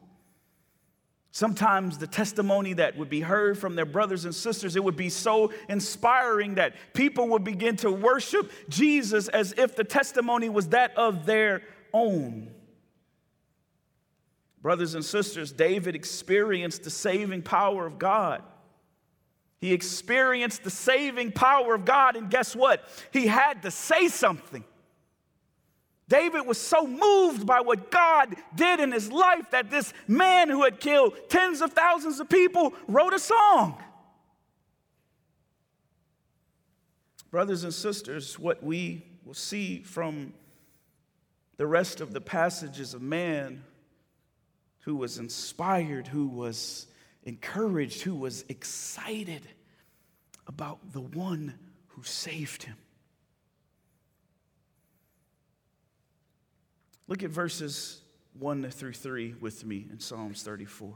Sometimes 1.36 1.98
the 1.98 2.08
testimony 2.08 2.72
that 2.72 2.96
would 2.96 3.10
be 3.10 3.20
heard 3.20 3.58
from 3.58 3.76
their 3.76 3.86
brothers 3.86 4.24
and 4.24 4.34
sisters, 4.34 4.78
it 4.78 4.84
would 4.86 4.96
be 4.96 5.10
so 5.10 5.52
inspiring 5.68 6.56
that 6.56 6.76
people 6.94 7.28
would 7.28 7.44
begin 7.44 7.76
to 7.76 7.92
worship 7.92 8.50
Jesus 8.70 9.28
as 9.28 9.54
if 9.58 9.76
the 9.76 9.84
testimony 9.84 10.48
was 10.48 10.70
that 10.70 10.96
of 10.96 11.26
their 11.26 11.62
own. 11.94 12.52
Brothers 14.62 14.96
and 14.96 15.04
sisters, 15.04 15.52
David 15.52 15.94
experienced 15.94 16.84
the 16.84 16.90
saving 16.90 17.42
power 17.42 17.86
of 17.86 18.00
God. 18.00 18.42
He 19.60 19.74
experienced 19.74 20.64
the 20.64 20.70
saving 20.70 21.34
power 21.34 21.76
of 21.76 21.84
God, 21.84 22.16
and 22.16 22.30
guess 22.30 22.56
what? 22.56 22.82
He 23.12 23.28
had 23.28 23.64
to 23.64 23.72
say 23.72 24.08
something. 24.08 24.64
David 26.08 26.46
was 26.46 26.60
so 26.60 26.86
moved 26.86 27.48
by 27.48 27.62
what 27.62 27.90
God 27.90 28.36
did 28.54 28.80
in 28.80 28.92
his 28.92 29.12
life 29.12 29.50
that 29.52 29.72
this 29.72 29.92
man 30.08 30.50
who 30.50 30.64
had 30.64 30.80
killed 30.80 31.14
tens 31.30 31.62
of 31.62 31.74
thousands 31.74 32.20
of 32.20 32.30
people 32.30 32.74
wrote 32.88 33.14
a 33.14 33.20
song. 33.20 33.82
Brothers 37.32 37.64
and 37.64 37.74
sisters, 37.74 38.38
what 38.38 38.64
we 38.64 39.04
will 39.26 39.34
see 39.34 39.82
from 39.82 40.34
the 41.58 41.66
rest 41.66 42.02
of 42.02 42.14
the 42.14 42.22
passage 42.22 42.80
is 42.80 42.94
a 42.94 43.00
man 43.00 43.64
who 44.82 44.96
was 44.96 45.18
inspired, 45.18 46.08
who 46.08 46.28
was 46.28 46.86
encouraged, 47.24 48.04
who 48.04 48.16
was 48.16 48.46
excited 48.48 49.42
about 50.46 50.94
the 50.94 51.02
one 51.02 51.56
who 51.88 52.04
saved 52.04 52.64
him. 52.64 52.76
Look 57.08 57.24
at 57.24 57.30
verses 57.30 58.02
1 58.40 58.70
through 58.72 58.94
3 58.94 59.36
with 59.40 59.66
me 59.66 59.88
in 59.92 60.00
Psalms 60.00 60.42
34. 60.44 60.94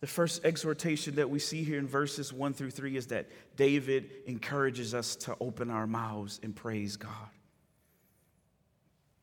The 0.00 0.06
first 0.06 0.44
exhortation 0.44 1.16
that 1.16 1.30
we 1.30 1.38
see 1.38 1.64
here 1.64 1.78
in 1.78 1.88
verses 1.88 2.32
1 2.32 2.52
through 2.52 2.70
3 2.70 2.96
is 2.96 3.06
that 3.08 3.28
David 3.56 4.10
encourages 4.26 4.94
us 4.94 5.16
to 5.16 5.36
open 5.40 5.70
our 5.70 5.86
mouths 5.86 6.38
and 6.42 6.54
praise 6.54 6.96
God. 6.96 7.10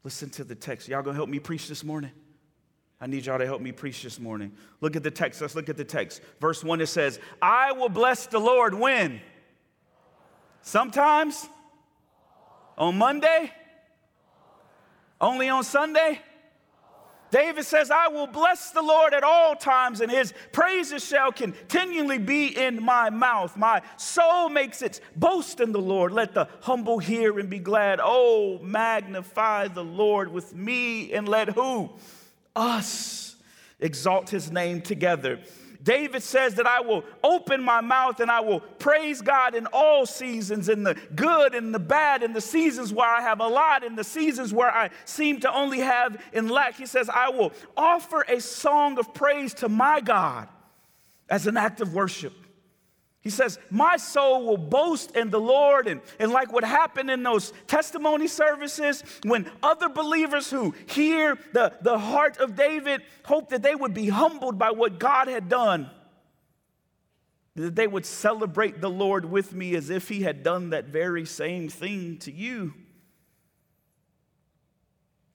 Listen 0.04 0.30
to 0.32 0.44
the 0.44 0.56
text. 0.56 0.88
Y'all 0.88 1.04
gonna 1.04 1.16
help 1.16 1.30
me 1.30 1.40
preach 1.40 1.68
this 1.68 1.84
morning? 1.84 2.12
I 3.00 3.08
need 3.08 3.26
y'all 3.26 3.38
to 3.38 3.46
help 3.46 3.62
me 3.62 3.72
preach 3.72 4.02
this 4.02 4.20
morning. 4.20 4.52
Look 4.82 4.96
at 4.96 5.04
the 5.04 5.12
text. 5.12 5.42
Let's 5.42 5.56
look 5.56 5.70
at 5.70 5.78
the 5.78 5.86
text. 5.86 6.22
Verse 6.42 6.64
1 6.64 6.82
it 6.82 6.88
says, 6.88 7.20
I 7.42 7.72
will 7.74 7.90
bless 7.90 8.26
the 8.26 8.40
Lord 8.40 8.74
when? 8.74 9.22
Sometimes? 10.64 11.48
On 12.78 12.98
Monday? 12.98 13.52
Only 15.22 15.50
on 15.50 15.64
Sunday? 15.64 16.20
David 17.30 17.66
says, 17.66 17.90
I 17.90 18.10
will 18.10 18.28
bless 18.28 18.72
the 18.72 18.82
Lord 18.84 19.14
at 19.14 19.24
all 19.24 19.56
times, 19.56 20.02
and 20.02 20.12
his 20.12 20.34
praises 20.52 21.04
shall 21.04 21.32
continually 21.32 22.20
be 22.20 22.48
in 22.48 22.84
my 22.84 23.10
mouth. 23.10 23.58
My 23.58 23.82
soul 23.98 24.50
makes 24.50 24.84
its 24.84 25.02
boast 25.16 25.60
in 25.60 25.72
the 25.72 25.82
Lord. 25.82 26.12
Let 26.12 26.36
the 26.36 26.48
humble 26.62 27.00
hear 27.00 27.40
and 27.40 27.50
be 27.50 27.58
glad. 27.58 28.00
Oh, 28.02 28.60
magnify 28.62 29.70
the 29.70 29.84
Lord 29.84 30.32
with 30.32 30.54
me, 30.54 31.12
and 31.12 31.28
let 31.28 31.50
who? 31.50 31.92
Us 32.56 33.36
exalt 33.80 34.30
his 34.30 34.52
name 34.52 34.82
together. 34.82 35.40
David 35.84 36.24
says 36.24 36.56
that 36.56 36.66
I 36.66 36.80
will 36.80 37.04
open 37.24 37.62
my 37.62 37.82
mouth 37.82 38.22
and 38.22 38.32
I 38.32 38.40
will 38.40 38.62
praise 38.62 39.22
God 39.22 39.54
in 39.54 39.68
all 39.68 40.06
seasons, 40.06 40.70
in 40.70 40.84
the 40.84 40.96
good 41.14 41.54
and 41.54 41.76
the 41.76 41.80
bad, 41.80 42.24
in 42.24 42.32
the 42.32 42.42
seasons 42.42 42.94
where 42.94 43.10
I 43.10 43.22
have 43.22 43.42
a 43.42 43.48
lot, 43.48 43.84
in 43.84 43.96
the 43.96 44.04
seasons 44.04 44.54
where 44.54 44.72
I 44.72 44.90
seem 45.04 45.42
to 45.42 45.54
only 45.54 45.80
have 45.80 46.24
in 46.32 46.48
lack. 46.48 46.76
He 46.76 46.86
says, 46.86 47.10
I 47.10 47.30
will 47.30 47.52
offer 47.76 48.22
a 48.30 48.40
song 48.40 48.98
of 48.98 49.14
praise 49.14 49.54
to 49.56 49.68
my 49.68 50.00
God 50.00 50.48
as 51.30 51.48
an 51.48 51.58
act 51.58 51.82
of 51.82 51.94
worship. 51.94 52.34
He 53.24 53.30
says, 53.30 53.58
My 53.70 53.96
soul 53.96 54.46
will 54.46 54.58
boast 54.58 55.16
in 55.16 55.30
the 55.30 55.40
Lord. 55.40 55.88
And, 55.88 56.02
and 56.20 56.32
like 56.32 56.52
what 56.52 56.66
happened 56.66 57.10
in 57.10 57.24
those 57.24 57.54
testimony 57.68 58.28
services, 58.28 59.04
when 59.24 59.50
other 59.64 59.88
believers 59.88 60.50
who 60.50 60.76
hear 60.88 61.38
the, 61.54 61.74
the 61.82 61.98
heart 61.98 62.38
of 62.38 62.56
David 62.56 63.02
hope 63.24 63.50
that 63.50 63.64
they 63.64 63.76
would 63.76 63.94
be 63.94 64.10
humbled 64.10 64.60
by 64.60 64.72
what 64.72 65.00
God 65.00 65.30
had 65.30 65.48
done, 65.48 65.90
that 67.56 67.76
they 67.76 67.88
would 67.88 68.06
celebrate 68.06 68.82
the 68.82 68.90
Lord 68.90 69.24
with 69.24 69.54
me 69.54 69.76
as 69.76 69.90
if 69.90 70.10
he 70.10 70.24
had 70.24 70.44
done 70.44 70.72
that 70.72 70.86
very 70.86 71.26
same 71.26 71.70
thing 71.70 72.18
to 72.20 72.32
you. 72.32 72.74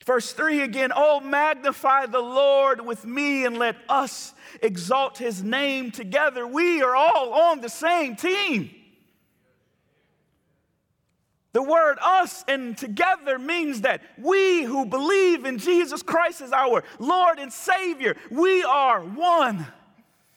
Verse 0.08 0.32
3 0.32 0.62
again, 0.62 0.90
oh, 0.96 1.20
magnify 1.20 2.06
the 2.06 2.18
Lord 2.18 2.80
with 2.80 3.04
me 3.04 3.44
and 3.44 3.58
let 3.58 3.76
us 3.90 4.32
exalt 4.62 5.18
his 5.18 5.42
name 5.42 5.90
together. 5.90 6.46
We 6.46 6.80
are 6.80 6.96
all 6.96 7.34
on 7.34 7.60
the 7.60 7.68
same 7.68 8.16
team. 8.16 8.70
The 11.52 11.62
word 11.62 11.98
us 12.02 12.42
and 12.48 12.74
together 12.74 13.38
means 13.38 13.82
that 13.82 14.00
we 14.16 14.62
who 14.62 14.86
believe 14.86 15.44
in 15.44 15.58
Jesus 15.58 16.02
Christ 16.02 16.40
as 16.40 16.52
our 16.52 16.84
Lord 16.98 17.38
and 17.38 17.52
Savior, 17.52 18.16
we 18.30 18.64
are 18.64 19.02
one. 19.02 19.66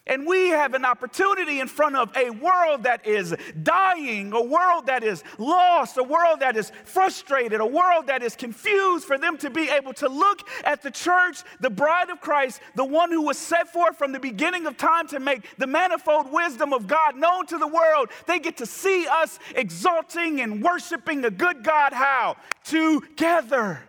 And 0.08 0.26
we 0.26 0.50
have 0.50 0.74
an 0.74 0.84
opportunity 0.84 1.60
in 1.60 1.68
front 1.68 1.96
of 1.96 2.16
a 2.18 2.32
world 2.32 2.84
that 2.84 3.06
is 3.06 3.36
dying, 3.62 4.34
a 4.34 4.42
world 4.42 4.88
that 4.88 5.04
is 5.04 5.24
lost, 5.38 5.98
a 5.98 6.04
world 6.04 6.40
that 6.40 6.58
is 6.58 6.72
frustrated, 6.86 7.62
a 7.62 7.66
world 7.66 8.08
that 8.08 8.24
is 8.24 8.36
confused, 8.36 9.06
for 9.06 9.20
them 9.20 9.38
to 9.38 9.52
be 9.52 9.70
able 9.70 9.94
to 9.94 10.10
look 10.10 10.42
at 10.64 10.82
the 10.82 10.90
church, 10.90 11.44
the 11.60 11.70
bride 11.70 12.10
of 12.10 12.20
Christ, 12.20 12.62
the 12.76 12.84
one 12.84 13.12
who 13.12 13.22
was 13.22 13.38
set 13.38 13.72
forth 13.72 13.98
from 13.98 14.12
the 14.12 14.20
beginning 14.20 14.66
of 14.66 14.76
time 14.76 15.08
to 15.10 15.20
make 15.20 15.46
the 15.60 15.68
manifold 15.68 16.32
wisdom 16.32 16.74
of 16.74 16.88
God 16.88 17.16
known 17.16 17.46
to 17.48 17.60
the 17.60 17.68
world. 17.68 18.10
They 18.26 18.40
get 18.40 18.58
to 18.58 18.66
see 18.66 19.06
us 19.08 19.38
exalting 19.56 20.42
and 20.42 20.64
worshiping 20.64 21.24
a 21.26 21.32
good 21.32 21.64
God. 21.64 21.94
How? 21.94 22.38
Together. 22.64 23.84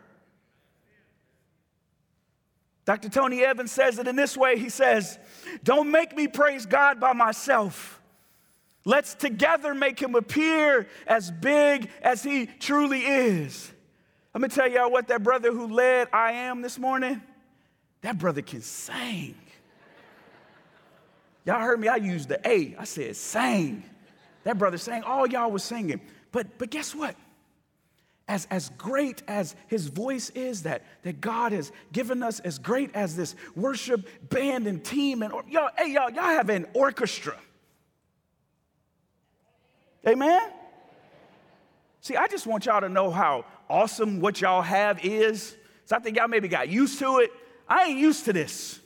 Dr. 2.84 3.08
Tony 3.08 3.44
Evans 3.44 3.70
says 3.70 3.98
it 3.98 4.08
in 4.08 4.16
this 4.16 4.36
way 4.36 4.58
He 4.58 4.68
says, 4.68 5.18
Don't 5.62 5.90
make 5.90 6.16
me 6.16 6.28
praise 6.28 6.66
God 6.66 7.00
by 7.00 7.12
myself. 7.12 8.00
Let's 8.84 9.14
together 9.14 9.74
make 9.74 10.00
him 10.00 10.16
appear 10.16 10.88
as 11.06 11.30
big 11.30 11.88
as 12.02 12.22
he 12.22 12.46
truly 12.46 13.00
is. 13.00 13.70
Let 14.34 14.40
me 14.40 14.48
tell 14.48 14.68
y'all 14.68 14.90
what 14.90 15.08
that 15.08 15.22
brother 15.22 15.52
who 15.52 15.68
led 15.68 16.08
I 16.12 16.32
Am 16.32 16.62
this 16.62 16.78
morning, 16.78 17.22
that 18.00 18.18
brother 18.18 18.42
can 18.42 18.62
sing. 18.62 19.36
Y'all 21.44 21.60
heard 21.60 21.78
me, 21.78 21.88
I 21.88 21.96
used 21.96 22.28
the 22.28 22.40
A. 22.48 22.74
I 22.78 22.84
said 22.84 23.14
sang. 23.16 23.84
That 24.44 24.58
brother 24.58 24.78
sang, 24.78 25.02
all 25.04 25.26
y'all 25.26 25.50
was 25.50 25.62
singing. 25.62 26.00
But, 26.32 26.58
but 26.58 26.70
guess 26.70 26.94
what? 26.94 27.14
As, 28.28 28.46
as 28.50 28.70
great 28.78 29.22
as 29.26 29.54
his 29.66 29.88
voice 29.88 30.30
is 30.30 30.62
that, 30.62 30.84
that 31.02 31.20
God 31.20 31.52
has 31.52 31.72
given 31.92 32.22
us, 32.22 32.40
as 32.40 32.58
great 32.58 32.94
as 32.94 33.16
this 33.16 33.34
worship 33.54 34.08
band 34.28 34.66
and 34.66 34.84
team, 34.84 35.22
and 35.22 35.32
y'all, 35.48 35.70
hey, 35.76 35.92
y'all, 35.92 36.10
y'all 36.10 36.24
have 36.24 36.48
an 36.48 36.66
orchestra. 36.74 37.36
Amen? 40.06 40.40
See, 42.00 42.16
I 42.16 42.26
just 42.26 42.46
want 42.46 42.66
y'all 42.66 42.80
to 42.80 42.88
know 42.88 43.10
how 43.10 43.44
awesome 43.68 44.20
what 44.20 44.40
y'all 44.40 44.62
have 44.62 45.04
is. 45.04 45.56
So 45.86 45.96
I 45.96 45.98
think 46.00 46.16
y'all 46.16 46.28
maybe 46.28 46.48
got 46.48 46.68
used 46.68 46.98
to 46.98 47.18
it. 47.18 47.30
I 47.68 47.84
ain't 47.86 47.98
used 47.98 48.24
to 48.26 48.32
this. 48.32 48.80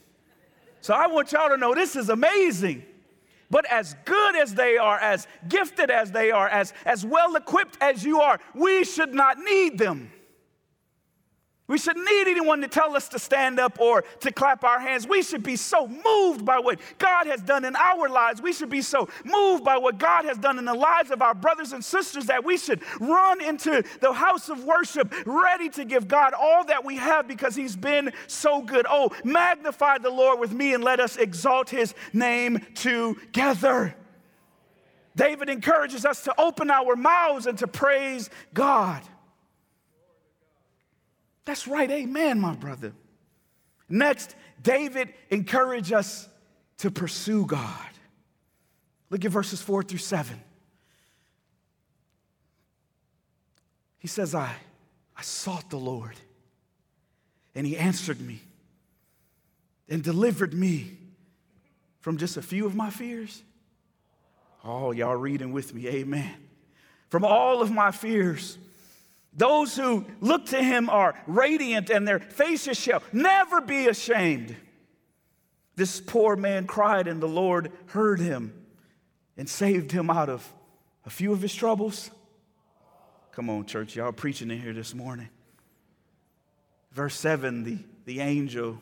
So 0.80 0.94
I 0.94 1.06
want 1.06 1.32
y'all 1.32 1.48
to 1.48 1.56
know 1.56 1.74
this 1.74 1.96
is 1.96 2.10
amazing. 2.10 2.84
But 3.50 3.64
as 3.70 3.94
good 4.04 4.36
as 4.36 4.54
they 4.54 4.76
are, 4.76 4.98
as 4.98 5.26
gifted 5.48 5.90
as 5.90 6.10
they 6.10 6.30
are, 6.30 6.48
as, 6.48 6.72
as 6.84 7.06
well 7.06 7.36
equipped 7.36 7.78
as 7.80 8.04
you 8.04 8.20
are, 8.20 8.40
we 8.54 8.84
should 8.84 9.14
not 9.14 9.38
need 9.38 9.78
them. 9.78 10.10
We 11.68 11.78
shouldn't 11.78 12.04
need 12.04 12.28
anyone 12.28 12.60
to 12.60 12.68
tell 12.68 12.94
us 12.94 13.08
to 13.08 13.18
stand 13.18 13.58
up 13.58 13.80
or 13.80 14.02
to 14.20 14.30
clap 14.30 14.62
our 14.62 14.78
hands. 14.78 15.08
We 15.08 15.22
should 15.22 15.42
be 15.42 15.56
so 15.56 15.88
moved 15.88 16.44
by 16.44 16.60
what 16.60 16.78
God 16.98 17.26
has 17.26 17.40
done 17.40 17.64
in 17.64 17.74
our 17.74 18.08
lives. 18.08 18.40
We 18.40 18.52
should 18.52 18.70
be 18.70 18.82
so 18.82 19.08
moved 19.24 19.64
by 19.64 19.76
what 19.76 19.98
God 19.98 20.26
has 20.26 20.38
done 20.38 20.58
in 20.60 20.64
the 20.64 20.74
lives 20.74 21.10
of 21.10 21.22
our 21.22 21.34
brothers 21.34 21.72
and 21.72 21.84
sisters 21.84 22.26
that 22.26 22.44
we 22.44 22.56
should 22.56 22.82
run 23.00 23.40
into 23.40 23.82
the 24.00 24.12
house 24.12 24.48
of 24.48 24.62
worship 24.62 25.12
ready 25.26 25.68
to 25.70 25.84
give 25.84 26.06
God 26.06 26.34
all 26.34 26.64
that 26.66 26.84
we 26.84 26.96
have 26.96 27.26
because 27.26 27.56
He's 27.56 27.74
been 27.74 28.12
so 28.28 28.62
good. 28.62 28.86
Oh, 28.88 29.10
magnify 29.24 29.98
the 29.98 30.10
Lord 30.10 30.38
with 30.38 30.52
me 30.52 30.72
and 30.72 30.84
let 30.84 31.00
us 31.00 31.16
exalt 31.16 31.70
His 31.70 31.94
name 32.12 32.64
together. 32.76 33.96
David 35.16 35.48
encourages 35.48 36.04
us 36.04 36.22
to 36.24 36.34
open 36.40 36.70
our 36.70 36.94
mouths 36.94 37.46
and 37.46 37.58
to 37.58 37.66
praise 37.66 38.30
God. 38.54 39.02
That's 41.46 41.66
right, 41.66 41.90
amen, 41.90 42.40
my 42.40 42.54
brother. 42.54 42.92
Next, 43.88 44.34
David 44.62 45.14
encouraged 45.30 45.92
us 45.92 46.28
to 46.78 46.90
pursue 46.90 47.46
God. 47.46 47.88
Look 49.08 49.24
at 49.24 49.30
verses 49.30 49.62
four 49.62 49.82
through 49.82 50.00
seven. 50.00 50.38
He 53.98 54.08
says, 54.08 54.34
I, 54.34 54.52
I 55.16 55.22
sought 55.22 55.70
the 55.70 55.78
Lord, 55.78 56.16
and 57.54 57.66
he 57.66 57.76
answered 57.76 58.20
me 58.20 58.40
and 59.88 60.02
delivered 60.02 60.52
me 60.52 60.98
from 62.00 62.16
just 62.16 62.36
a 62.36 62.42
few 62.42 62.66
of 62.66 62.74
my 62.74 62.90
fears. 62.90 63.42
Oh, 64.64 64.90
y'all 64.90 65.16
reading 65.16 65.52
with 65.52 65.72
me, 65.72 65.86
amen. 65.86 66.34
From 67.08 67.24
all 67.24 67.62
of 67.62 67.70
my 67.70 67.92
fears. 67.92 68.58
Those 69.36 69.76
who 69.76 70.06
look 70.20 70.46
to 70.46 70.62
him 70.62 70.88
are 70.88 71.14
radiant 71.26 71.90
and 71.90 72.08
their 72.08 72.18
faces 72.18 72.78
shall 72.78 73.02
never 73.12 73.60
be 73.60 73.86
ashamed. 73.86 74.56
This 75.74 76.00
poor 76.00 76.36
man 76.36 76.66
cried, 76.66 77.06
and 77.06 77.22
the 77.22 77.28
Lord 77.28 77.70
heard 77.86 78.18
him 78.18 78.54
and 79.36 79.46
saved 79.46 79.92
him 79.92 80.08
out 80.08 80.30
of 80.30 80.50
a 81.04 81.10
few 81.10 81.32
of 81.32 81.42
his 81.42 81.54
troubles. 81.54 82.10
Come 83.32 83.50
on, 83.50 83.66
church, 83.66 83.94
y'all 83.94 84.12
preaching 84.12 84.50
in 84.50 84.58
here 84.58 84.72
this 84.72 84.94
morning. 84.94 85.28
Verse 86.92 87.14
7 87.14 87.62
the, 87.62 87.78
the 88.06 88.20
angel 88.20 88.78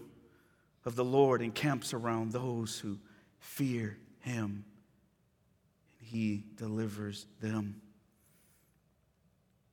of 0.85 0.95
the 0.95 1.05
Lord 1.05 1.43
encamps 1.43 1.93
around 1.93 2.31
those 2.31 2.79
who 2.79 2.99
fear 3.41 3.99
him, 4.21 4.65
and 5.99 6.09
he 6.09 6.45
delivers 6.57 7.27
them. 7.41 7.81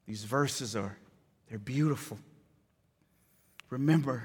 These 0.08 0.24
verses 0.24 0.76
are 0.76 0.98
they're 1.52 1.60
beautiful. 1.60 2.18
Remember, 3.70 4.24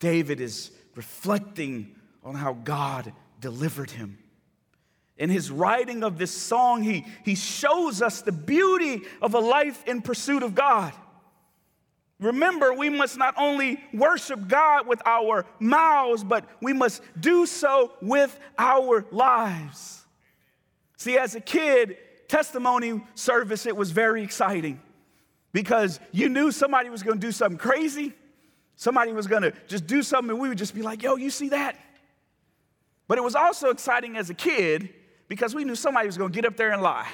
David 0.00 0.40
is 0.40 0.70
reflecting 0.94 1.94
on 2.24 2.34
how 2.34 2.54
God 2.54 3.12
delivered 3.38 3.90
him. 3.90 4.18
In 5.18 5.28
his 5.28 5.50
writing 5.50 6.04
of 6.04 6.16
this 6.16 6.30
song, 6.30 6.82
he, 6.82 7.04
he 7.24 7.34
shows 7.34 8.00
us 8.00 8.22
the 8.22 8.32
beauty 8.32 9.02
of 9.20 9.34
a 9.34 9.38
life 9.38 9.82
in 9.86 10.00
pursuit 10.00 10.42
of 10.42 10.54
God. 10.54 10.94
Remember, 12.18 12.72
we 12.72 12.88
must 12.88 13.18
not 13.18 13.34
only 13.36 13.78
worship 13.92 14.48
God 14.48 14.86
with 14.86 15.02
our 15.04 15.44
mouths, 15.60 16.24
but 16.24 16.44
we 16.62 16.72
must 16.72 17.02
do 17.20 17.44
so 17.44 17.92
with 18.00 18.38
our 18.56 19.04
lives. 19.10 20.04
See, 20.96 21.18
as 21.18 21.34
a 21.34 21.40
kid, 21.40 21.98
testimony 22.26 23.02
service, 23.14 23.66
it 23.66 23.76
was 23.76 23.90
very 23.90 24.22
exciting 24.22 24.80
because 25.52 26.00
you 26.12 26.28
knew 26.28 26.50
somebody 26.50 26.90
was 26.90 27.02
going 27.02 27.20
to 27.20 27.26
do 27.26 27.32
something 27.32 27.58
crazy. 27.58 28.12
Somebody 28.76 29.12
was 29.12 29.26
going 29.26 29.42
to 29.42 29.52
just 29.66 29.86
do 29.86 30.02
something, 30.02 30.30
and 30.30 30.40
we 30.40 30.48
would 30.48 30.58
just 30.58 30.74
be 30.74 30.82
like, 30.82 31.02
yo, 31.02 31.16
you 31.16 31.30
see 31.30 31.48
that? 31.48 31.76
But 33.08 33.18
it 33.18 33.24
was 33.24 33.34
also 33.34 33.70
exciting 33.70 34.16
as 34.16 34.30
a 34.30 34.34
kid 34.34 34.90
because 35.26 35.54
we 35.54 35.64
knew 35.64 35.74
somebody 35.74 36.06
was 36.06 36.16
going 36.16 36.30
to 36.30 36.34
get 36.34 36.44
up 36.44 36.56
there 36.56 36.70
and 36.70 36.82
lie. 36.82 37.08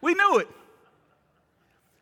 We 0.00 0.14
knew 0.14 0.38
it. 0.38 0.48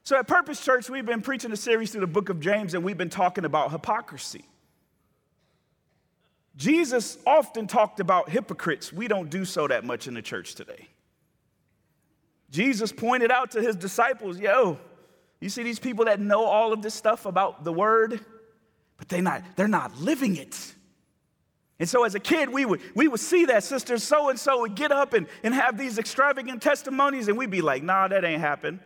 So 0.04 0.18
at 0.18 0.26
Purpose 0.26 0.62
Church, 0.62 0.90
we've 0.90 1.06
been 1.06 1.22
preaching 1.22 1.50
a 1.52 1.56
series 1.56 1.90
through 1.90 2.02
the 2.02 2.06
book 2.06 2.28
of 2.28 2.38
James, 2.38 2.74
and 2.74 2.84
we've 2.84 2.98
been 2.98 3.10
talking 3.10 3.44
about 3.44 3.70
hypocrisy. 3.70 4.44
Jesus 6.56 7.18
often 7.26 7.66
talked 7.66 8.00
about 8.00 8.28
hypocrites. 8.28 8.92
We 8.92 9.08
don't 9.08 9.30
do 9.30 9.44
so 9.44 9.66
that 9.66 9.84
much 9.84 10.06
in 10.06 10.14
the 10.14 10.22
church 10.22 10.54
today. 10.54 10.88
Jesus 12.54 12.92
pointed 12.92 13.32
out 13.32 13.50
to 13.50 13.60
his 13.60 13.74
disciples, 13.74 14.38
yo, 14.38 14.78
you 15.40 15.48
see 15.48 15.64
these 15.64 15.80
people 15.80 16.04
that 16.04 16.20
know 16.20 16.44
all 16.44 16.72
of 16.72 16.82
this 16.82 16.94
stuff 16.94 17.26
about 17.26 17.64
the 17.64 17.72
word, 17.72 18.24
but 18.96 19.08
they 19.08 19.20
not, 19.20 19.42
they're 19.56 19.66
not 19.66 19.98
living 19.98 20.36
it. 20.36 20.72
And 21.80 21.88
so 21.88 22.04
as 22.04 22.14
a 22.14 22.20
kid, 22.20 22.48
we 22.48 22.64
would, 22.64 22.80
we 22.94 23.08
would 23.08 23.18
see 23.18 23.46
that 23.46 23.64
sister 23.64 23.98
so 23.98 24.28
and 24.28 24.38
so 24.38 24.60
would 24.60 24.76
get 24.76 24.92
up 24.92 25.14
and, 25.14 25.26
and 25.42 25.52
have 25.52 25.76
these 25.76 25.98
extravagant 25.98 26.62
testimonies, 26.62 27.26
and 27.26 27.36
we'd 27.36 27.50
be 27.50 27.60
like, 27.60 27.82
nah, 27.82 28.06
that 28.06 28.24
ain't 28.24 28.40
happened. 28.40 28.78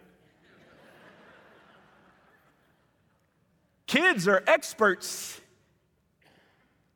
Kids 3.87 4.27
are 4.27 4.43
experts 4.47 5.39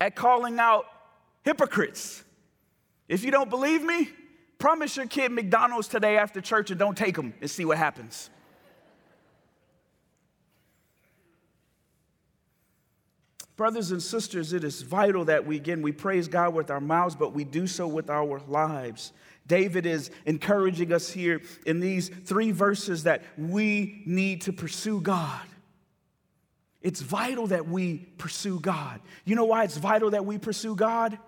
at 0.00 0.16
calling 0.16 0.58
out 0.58 0.86
hypocrites. 1.44 2.24
If 3.08 3.24
you 3.24 3.30
don't 3.30 3.50
believe 3.50 3.82
me, 3.82 4.08
promise 4.62 4.96
your 4.96 5.06
kid 5.06 5.32
McDonald's 5.32 5.88
today 5.88 6.16
after 6.16 6.40
church 6.40 6.70
and 6.70 6.78
don't 6.78 6.96
take 6.96 7.16
them 7.16 7.34
and 7.40 7.50
see 7.50 7.64
what 7.64 7.78
happens. 7.78 8.30
Brothers 13.56 13.90
and 13.90 14.00
sisters, 14.00 14.52
it 14.52 14.62
is 14.62 14.82
vital 14.82 15.24
that 15.24 15.44
we, 15.44 15.56
again, 15.56 15.82
we 15.82 15.90
praise 15.90 16.28
God 16.28 16.54
with 16.54 16.70
our 16.70 16.80
mouths, 16.80 17.16
but 17.16 17.32
we 17.34 17.42
do 17.42 17.66
so 17.66 17.88
with 17.88 18.08
our 18.08 18.38
lives. 18.46 19.12
David 19.48 19.84
is 19.84 20.12
encouraging 20.26 20.92
us 20.92 21.10
here 21.10 21.42
in 21.66 21.80
these 21.80 22.08
three 22.08 22.52
verses 22.52 23.02
that 23.02 23.24
we 23.36 24.04
need 24.06 24.42
to 24.42 24.52
pursue 24.52 25.00
God. 25.00 25.42
It's 26.82 27.00
vital 27.00 27.48
that 27.48 27.66
we 27.66 27.98
pursue 28.16 28.60
God. 28.60 29.00
You 29.24 29.34
know 29.34 29.44
why 29.44 29.64
it's 29.64 29.76
vital 29.76 30.10
that 30.10 30.24
we 30.24 30.38
pursue 30.38 30.76
God? 30.76 31.18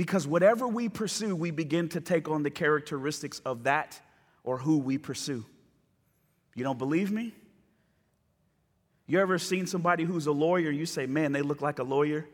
Because 0.00 0.26
whatever 0.26 0.66
we 0.66 0.88
pursue, 0.88 1.36
we 1.36 1.50
begin 1.50 1.90
to 1.90 2.00
take 2.00 2.26
on 2.30 2.42
the 2.42 2.48
characteristics 2.48 3.42
of 3.44 3.64
that 3.64 4.00
or 4.44 4.56
who 4.56 4.78
we 4.78 4.96
pursue. 4.96 5.44
You 6.54 6.64
don't 6.64 6.78
believe 6.78 7.12
me? 7.12 7.34
You 9.06 9.20
ever 9.20 9.38
seen 9.38 9.66
somebody 9.66 10.04
who's 10.04 10.26
a 10.26 10.32
lawyer, 10.32 10.70
you 10.70 10.86
say, 10.86 11.04
man, 11.04 11.32
they 11.32 11.42
look 11.42 11.60
like 11.60 11.80
a 11.80 11.82
lawyer? 11.82 12.26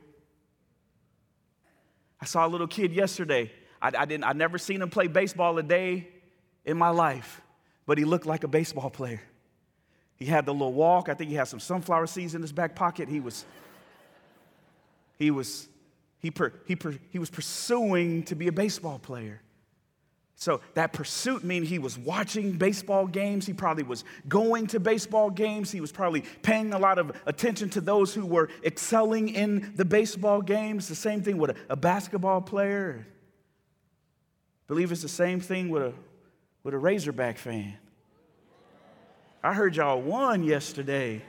I 2.21 2.27
saw 2.27 2.47
a 2.47 2.49
little 2.49 2.69
kid 2.69 2.93
yesterday. 2.93 3.51
I, 3.83 3.91
I, 3.99 4.05
didn't, 4.05 4.23
I 4.23 4.33
never 4.33 4.59
seen 4.59 4.81
him 4.81 4.89
play 4.89 5.09
baseball 5.09 5.59
a 5.59 5.63
day 5.65 6.07
in 6.65 6.79
my 6.79 6.91
life, 6.91 7.41
but 7.85 7.99
he 7.99 8.05
looked 8.05 8.27
like 8.27 8.45
a 8.45 8.49
baseball 8.49 8.91
player. 8.91 9.23
He 10.15 10.27
had 10.27 10.47
the 10.47 10.53
little 10.53 10.73
walk. 10.73 11.09
I 11.09 11.15
think 11.15 11.31
he 11.31 11.37
had 11.37 11.49
some 11.49 11.59
sunflower 11.59 12.07
seeds 12.07 12.37
in 12.37 12.43
his 12.43 12.53
back 12.53 12.77
pocket. 12.77 13.09
He 13.09 13.19
was, 13.19 13.45
he 15.19 15.33
was, 15.33 15.69
he, 16.27 16.33
per, 16.33 16.53
he, 16.67 16.75
per, 16.75 16.99
he 17.11 17.21
was 17.21 17.31
pursuing 17.31 18.25
to 18.25 18.35
be 18.35 18.49
a 18.49 18.53
baseball 18.53 18.99
player. 18.99 19.41
So 20.35 20.61
that 20.75 20.93
pursuit 20.93 21.45
means 21.45 21.69
he 21.69 21.79
was 21.79 21.97
watching 21.97 22.59
baseball 22.59 23.07
games. 23.07 23.47
He 23.47 23.53
probably 23.53 23.85
was 23.85 24.03
going 24.27 24.67
to 24.69 24.81
baseball 24.81 25.31
games. 25.31 25.71
He 25.71 25.81
was 25.81 25.93
probably 25.93 26.25
paying 26.43 26.73
a 26.73 26.81
lot 26.81 26.99
of 26.99 27.17
attention 27.27 27.71
to 27.71 27.81
those 27.81 28.13
who 28.13 28.27
were 28.27 28.49
excelling 28.65 29.29
in 29.29 29.73
the 29.77 29.85
baseball 29.85 30.43
games. 30.43 30.89
The 30.89 30.97
same 30.97 31.23
thing 31.23 31.39
with 31.39 31.51
a, 31.51 31.57
a 31.71 31.77
basketball 31.77 32.41
player. 32.41 33.07
I 33.09 34.67
believe 34.67 34.91
it's 34.91 35.03
the 35.03 35.09
same 35.09 35.39
thing 35.39 35.69
with 35.69 35.85
a, 35.85 35.93
with 36.65 36.75
a 36.75 36.79
Razorback 36.79 37.39
fan. 37.39 37.77
I 39.45 39.55
heard 39.55 39.77
y'all 39.77 40.03
won 40.03 40.43
yesterday. 40.43 41.23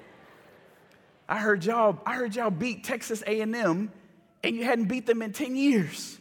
I 1.29 1.37
heard 1.37 1.65
y'all, 1.65 1.99
I 2.03 2.15
heard 2.15 2.35
y'all 2.35 2.49
beat 2.49 2.83
Texas 2.83 3.21
A&M 3.27 3.91
and 4.43 4.55
you 4.55 4.63
hadn't 4.63 4.85
beat 4.85 5.05
them 5.05 5.21
in 5.21 5.33
10 5.33 5.55
years. 5.55 6.17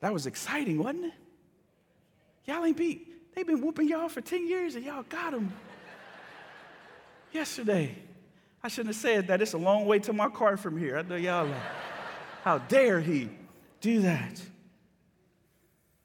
That 0.00 0.12
was 0.12 0.26
exciting, 0.26 0.82
wasn't 0.82 1.06
it? 1.06 1.12
Y'all 2.46 2.64
ain't 2.64 2.76
beat. 2.76 3.34
They've 3.34 3.46
been 3.46 3.60
whooping 3.60 3.88
y'all 3.88 4.08
for 4.08 4.20
10 4.20 4.46
years 4.46 4.74
and 4.74 4.84
y'all 4.84 5.02
got 5.04 5.32
them 5.32 5.52
yesterday. 7.32 7.96
I 8.62 8.68
shouldn't 8.68 8.94
have 8.94 9.02
said 9.02 9.26
that. 9.28 9.42
It's 9.42 9.54
a 9.54 9.58
long 9.58 9.86
way 9.86 9.98
to 10.00 10.12
my 10.12 10.28
car 10.28 10.56
from 10.56 10.78
here. 10.78 10.98
I 10.98 11.02
know 11.02 11.16
y'all 11.16 11.46
like, 11.46 11.62
how 12.42 12.58
dare 12.58 13.00
he 13.00 13.28
do 13.80 14.02
that? 14.02 14.40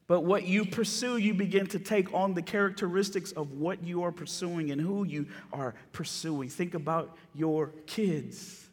But 0.10 0.22
what 0.22 0.48
you 0.48 0.66
pursue, 0.66 1.18
you 1.18 1.36
begin 1.36 1.68
to 1.68 1.78
take 1.78 2.12
on 2.16 2.34
the 2.34 2.42
characteristics 2.42 3.32
of 3.32 3.52
what 3.52 3.84
you 3.84 4.02
are 4.02 4.12
pursuing 4.12 4.72
and 4.72 4.82
who 4.82 5.04
you 5.04 5.28
are 5.54 5.76
pursuing. 5.92 6.50
Think 6.50 6.74
about 6.74 7.16
your 7.36 7.68
kids. 7.86 8.68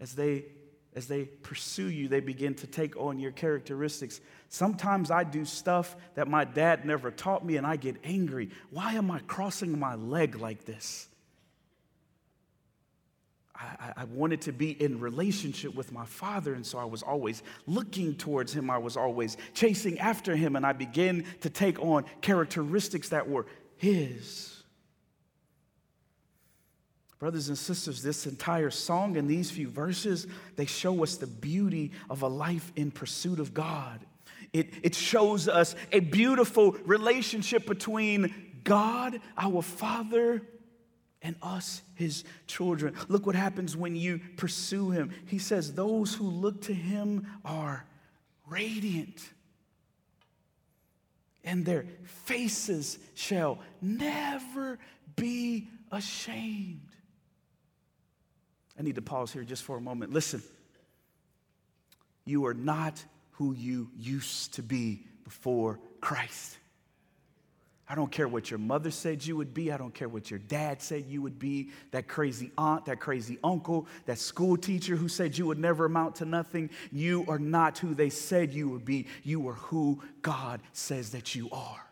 As 0.00 0.14
they 0.14 0.46
as 0.94 1.06
they 1.06 1.24
pursue 1.24 1.88
you, 1.88 2.08
they 2.08 2.20
begin 2.20 2.54
to 2.56 2.66
take 2.66 2.96
on 2.96 3.18
your 3.18 3.32
characteristics. 3.32 4.20
Sometimes 4.48 5.10
I 5.10 5.24
do 5.24 5.44
stuff 5.44 5.94
that 6.14 6.28
my 6.28 6.44
dad 6.44 6.86
never 6.86 7.10
taught 7.10 7.44
me 7.44 7.56
and 7.56 7.66
I 7.66 7.76
get 7.76 7.96
angry. 8.04 8.50
Why 8.70 8.94
am 8.94 9.10
I 9.10 9.20
crossing 9.20 9.78
my 9.78 9.94
leg 9.96 10.36
like 10.36 10.64
this? 10.64 11.08
I, 13.80 14.02
I, 14.02 14.04
wanted 14.04 14.40
to 14.42 14.52
be 14.52 14.70
in 14.70 15.00
relationship 15.00 15.74
with 15.74 15.92
my 15.92 16.04
father, 16.04 16.54
and 16.54 16.64
so 16.64 16.78
I 16.78 16.84
was 16.84 17.02
always 17.02 17.42
looking 17.66 18.14
towards 18.14 18.52
him. 18.52 18.70
I 18.70 18.78
was 18.78 18.96
always 18.96 19.36
chasing 19.54 19.98
after 19.98 20.34
him, 20.34 20.56
and 20.56 20.66
I 20.66 20.72
began 20.72 21.24
to 21.40 21.50
take 21.50 21.80
on 21.80 22.04
characteristics 22.20 23.10
that 23.10 23.28
were 23.28 23.46
his. 23.76 24.62
Brothers 27.18 27.48
and 27.48 27.58
sisters, 27.58 28.02
this 28.02 28.26
entire 28.26 28.70
song 28.70 29.16
and 29.16 29.30
these 29.30 29.50
few 29.50 29.68
verses, 29.68 30.26
they 30.56 30.66
show 30.66 31.04
us 31.04 31.16
the 31.16 31.28
beauty 31.28 31.92
of 32.10 32.22
a 32.22 32.28
life 32.28 32.72
in 32.74 32.90
pursuit 32.90 33.38
of 33.38 33.54
God. 33.54 34.04
It, 34.52 34.74
it 34.82 34.94
shows 34.94 35.48
us 35.48 35.76
a 35.92 36.00
beautiful 36.00 36.72
relationship 36.84 37.66
between 37.66 38.52
God, 38.64 39.20
our 39.38 39.62
Father, 39.62 40.42
and 41.22 41.36
us, 41.42 41.82
his 41.94 42.24
children. 42.46 42.94
Look 43.08 43.26
what 43.26 43.36
happens 43.36 43.76
when 43.76 43.96
you 43.96 44.20
pursue 44.36 44.90
him. 44.90 45.12
He 45.26 45.38
says, 45.38 45.74
Those 45.74 46.14
who 46.14 46.24
look 46.24 46.62
to 46.62 46.74
him 46.74 47.26
are 47.44 47.84
radiant, 48.48 49.22
and 51.44 51.64
their 51.64 51.86
faces 52.04 52.98
shall 53.14 53.58
never 53.80 54.78
be 55.16 55.68
ashamed. 55.90 56.88
I 58.78 58.82
need 58.82 58.96
to 58.96 59.02
pause 59.02 59.32
here 59.32 59.44
just 59.44 59.62
for 59.62 59.76
a 59.76 59.80
moment. 59.80 60.12
Listen, 60.12 60.42
you 62.24 62.46
are 62.46 62.54
not 62.54 63.04
who 63.32 63.52
you 63.52 63.90
used 63.96 64.54
to 64.54 64.62
be 64.62 65.04
before 65.24 65.78
Christ. 66.00 66.58
I 67.92 67.94
don't 67.94 68.10
care 68.10 68.26
what 68.26 68.50
your 68.50 68.56
mother 68.56 68.90
said 68.90 69.22
you 69.22 69.36
would 69.36 69.52
be. 69.52 69.70
I 69.70 69.76
don't 69.76 69.92
care 69.92 70.08
what 70.08 70.30
your 70.30 70.38
dad 70.38 70.80
said 70.80 71.04
you 71.08 71.20
would 71.20 71.38
be. 71.38 71.68
That 71.90 72.08
crazy 72.08 72.50
aunt, 72.56 72.86
that 72.86 73.00
crazy 73.00 73.38
uncle, 73.44 73.86
that 74.06 74.18
school 74.18 74.56
teacher 74.56 74.96
who 74.96 75.08
said 75.08 75.36
you 75.36 75.44
would 75.44 75.58
never 75.58 75.84
amount 75.84 76.16
to 76.16 76.24
nothing. 76.24 76.70
You 76.90 77.26
are 77.28 77.38
not 77.38 77.76
who 77.76 77.94
they 77.94 78.08
said 78.08 78.54
you 78.54 78.70
would 78.70 78.86
be. 78.86 79.08
You 79.24 79.46
are 79.46 79.56
who 79.56 80.02
God 80.22 80.62
says 80.72 81.10
that 81.10 81.34
you 81.34 81.50
are. 81.52 81.86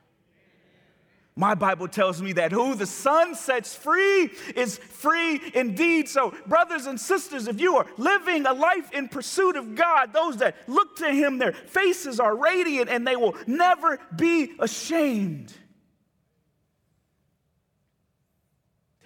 My 1.36 1.54
Bible 1.54 1.86
tells 1.86 2.22
me 2.22 2.32
that 2.32 2.50
who 2.50 2.74
the 2.74 2.86
Son 2.86 3.34
sets 3.34 3.74
free 3.74 4.30
is 4.56 4.78
free 4.78 5.38
indeed. 5.52 6.08
So, 6.08 6.32
brothers 6.46 6.86
and 6.86 6.98
sisters, 6.98 7.46
if 7.46 7.60
you 7.60 7.76
are 7.76 7.86
living 7.98 8.46
a 8.46 8.54
life 8.54 8.90
in 8.94 9.08
pursuit 9.08 9.54
of 9.54 9.74
God, 9.74 10.14
those 10.14 10.38
that 10.38 10.56
look 10.66 10.96
to 10.96 11.12
Him, 11.12 11.36
their 11.36 11.52
faces 11.52 12.20
are 12.20 12.34
radiant 12.34 12.88
and 12.88 13.06
they 13.06 13.16
will 13.16 13.36
never 13.46 14.00
be 14.16 14.52
ashamed. 14.60 15.52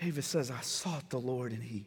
David 0.05 0.25
says, 0.25 0.51
I 0.51 0.61
sought 0.61 1.09
the 1.09 1.19
Lord 1.19 1.53
and 1.53 1.63
He 1.63 1.87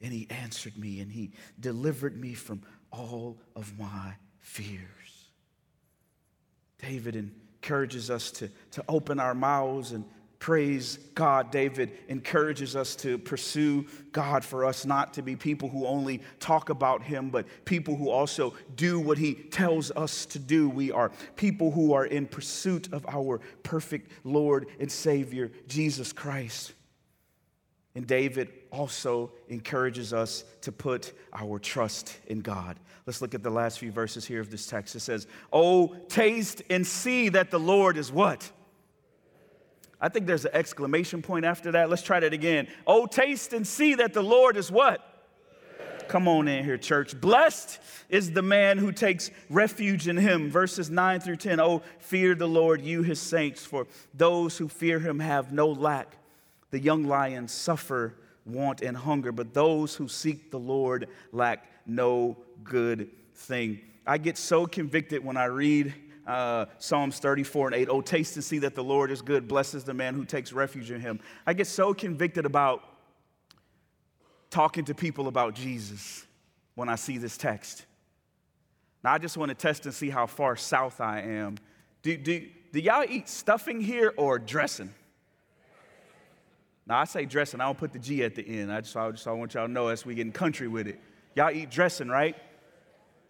and 0.00 0.12
He 0.12 0.28
answered 0.30 0.78
me 0.78 1.00
and 1.00 1.10
He 1.10 1.32
delivered 1.58 2.16
me 2.16 2.34
from 2.34 2.62
all 2.92 3.36
of 3.56 3.76
my 3.76 4.12
fears. 4.38 4.78
David 6.80 7.16
encourages 7.16 8.12
us 8.12 8.30
to, 8.30 8.48
to 8.70 8.84
open 8.88 9.18
our 9.18 9.34
mouths 9.34 9.90
and 9.90 10.04
praise 10.38 10.98
God. 11.16 11.50
David 11.50 11.98
encourages 12.06 12.76
us 12.76 12.94
to 12.94 13.18
pursue 13.18 13.86
God 14.12 14.44
for 14.44 14.64
us 14.64 14.86
not 14.86 15.12
to 15.14 15.22
be 15.22 15.34
people 15.34 15.68
who 15.68 15.84
only 15.84 16.22
talk 16.38 16.70
about 16.70 17.02
Him, 17.02 17.28
but 17.28 17.44
people 17.64 17.96
who 17.96 18.08
also 18.08 18.54
do 18.76 19.00
what 19.00 19.18
He 19.18 19.34
tells 19.34 19.90
us 19.90 20.26
to 20.26 20.38
do. 20.38 20.70
We 20.70 20.92
are 20.92 21.10
people 21.34 21.72
who 21.72 21.92
are 21.92 22.06
in 22.06 22.28
pursuit 22.28 22.92
of 22.92 23.04
our 23.06 23.40
perfect 23.64 24.12
Lord 24.22 24.68
and 24.78 24.92
Savior, 24.92 25.50
Jesus 25.66 26.12
Christ. 26.12 26.74
And 27.98 28.06
David 28.06 28.52
also 28.70 29.32
encourages 29.48 30.12
us 30.12 30.44
to 30.60 30.70
put 30.70 31.12
our 31.32 31.58
trust 31.58 32.16
in 32.28 32.42
God. 32.42 32.78
Let's 33.06 33.20
look 33.20 33.34
at 33.34 33.42
the 33.42 33.50
last 33.50 33.80
few 33.80 33.90
verses 33.90 34.24
here 34.24 34.40
of 34.40 34.52
this 34.52 34.68
text. 34.68 34.94
It 34.94 35.00
says, 35.00 35.26
Oh, 35.52 35.96
taste 36.08 36.62
and 36.70 36.86
see 36.86 37.28
that 37.30 37.50
the 37.50 37.58
Lord 37.58 37.96
is 37.96 38.12
what? 38.12 38.52
I 40.00 40.08
think 40.10 40.28
there's 40.28 40.44
an 40.44 40.52
exclamation 40.54 41.22
point 41.22 41.44
after 41.44 41.72
that. 41.72 41.90
Let's 41.90 42.02
try 42.04 42.20
that 42.20 42.32
again. 42.32 42.68
Oh, 42.86 43.06
taste 43.06 43.52
and 43.52 43.66
see 43.66 43.96
that 43.96 44.14
the 44.14 44.22
Lord 44.22 44.56
is 44.56 44.70
what? 44.70 45.04
Come 46.06 46.28
on 46.28 46.46
in 46.46 46.64
here, 46.64 46.78
church. 46.78 47.20
Blessed 47.20 47.80
is 48.08 48.30
the 48.30 48.42
man 48.42 48.78
who 48.78 48.92
takes 48.92 49.32
refuge 49.50 50.06
in 50.06 50.16
him. 50.16 50.52
Verses 50.52 50.88
9 50.88 51.18
through 51.18 51.38
10. 51.38 51.58
Oh, 51.58 51.82
fear 51.98 52.36
the 52.36 52.46
Lord, 52.46 52.80
you 52.80 53.02
his 53.02 53.18
saints, 53.18 53.64
for 53.64 53.88
those 54.14 54.56
who 54.56 54.68
fear 54.68 55.00
him 55.00 55.18
have 55.18 55.52
no 55.52 55.66
lack. 55.66 56.14
The 56.70 56.80
young 56.80 57.04
lions 57.04 57.52
suffer 57.52 58.14
want 58.44 58.80
and 58.80 58.96
hunger, 58.96 59.32
but 59.32 59.54
those 59.54 59.94
who 59.94 60.08
seek 60.08 60.50
the 60.50 60.58
Lord 60.58 61.08
lack 61.32 61.66
no 61.86 62.36
good 62.64 63.10
thing. 63.34 63.80
I 64.06 64.18
get 64.18 64.38
so 64.38 64.66
convicted 64.66 65.24
when 65.24 65.36
I 65.36 65.44
read 65.46 65.94
uh, 66.26 66.66
Psalms 66.78 67.18
34 67.18 67.68
and 67.68 67.76
8. 67.76 67.88
Oh, 67.90 68.00
taste 68.00 68.36
and 68.36 68.44
see 68.44 68.58
that 68.60 68.74
the 68.74 68.84
Lord 68.84 69.10
is 69.10 69.22
good. 69.22 69.48
Blesses 69.48 69.84
the 69.84 69.94
man 69.94 70.14
who 70.14 70.24
takes 70.24 70.52
refuge 70.52 70.90
in 70.90 71.00
him. 71.00 71.20
I 71.46 71.54
get 71.54 71.66
so 71.66 71.94
convicted 71.94 72.44
about 72.44 72.82
talking 74.50 74.84
to 74.86 74.94
people 74.94 75.28
about 75.28 75.54
Jesus 75.54 76.26
when 76.74 76.88
I 76.88 76.96
see 76.96 77.18
this 77.18 77.36
text. 77.36 77.84
Now, 79.02 79.12
I 79.12 79.18
just 79.18 79.36
want 79.36 79.50
to 79.50 79.54
test 79.54 79.86
and 79.86 79.94
see 79.94 80.10
how 80.10 80.26
far 80.26 80.56
south 80.56 81.00
I 81.00 81.20
am. 81.20 81.56
Do, 82.02 82.16
do, 82.16 82.46
do 82.72 82.80
y'all 82.80 83.04
eat 83.08 83.28
stuffing 83.28 83.80
here 83.80 84.12
or 84.16 84.38
dressing? 84.38 84.92
Now, 86.88 87.00
I 87.00 87.04
say 87.04 87.26
dressing, 87.26 87.60
I 87.60 87.66
don't 87.66 87.76
put 87.76 87.92
the 87.92 87.98
G 87.98 88.24
at 88.24 88.34
the 88.34 88.42
end. 88.42 88.72
I 88.72 88.80
just, 88.80 88.96
I 88.96 89.10
just 89.10 89.26
I 89.26 89.32
want 89.32 89.52
y'all 89.52 89.66
to 89.66 89.72
know 89.72 89.88
as 89.88 90.06
we 90.06 90.14
get 90.14 90.26
in 90.26 90.32
country 90.32 90.68
with 90.68 90.86
it. 90.86 90.98
Y'all 91.36 91.50
eat 91.50 91.70
dressing, 91.70 92.08
right? 92.08 92.34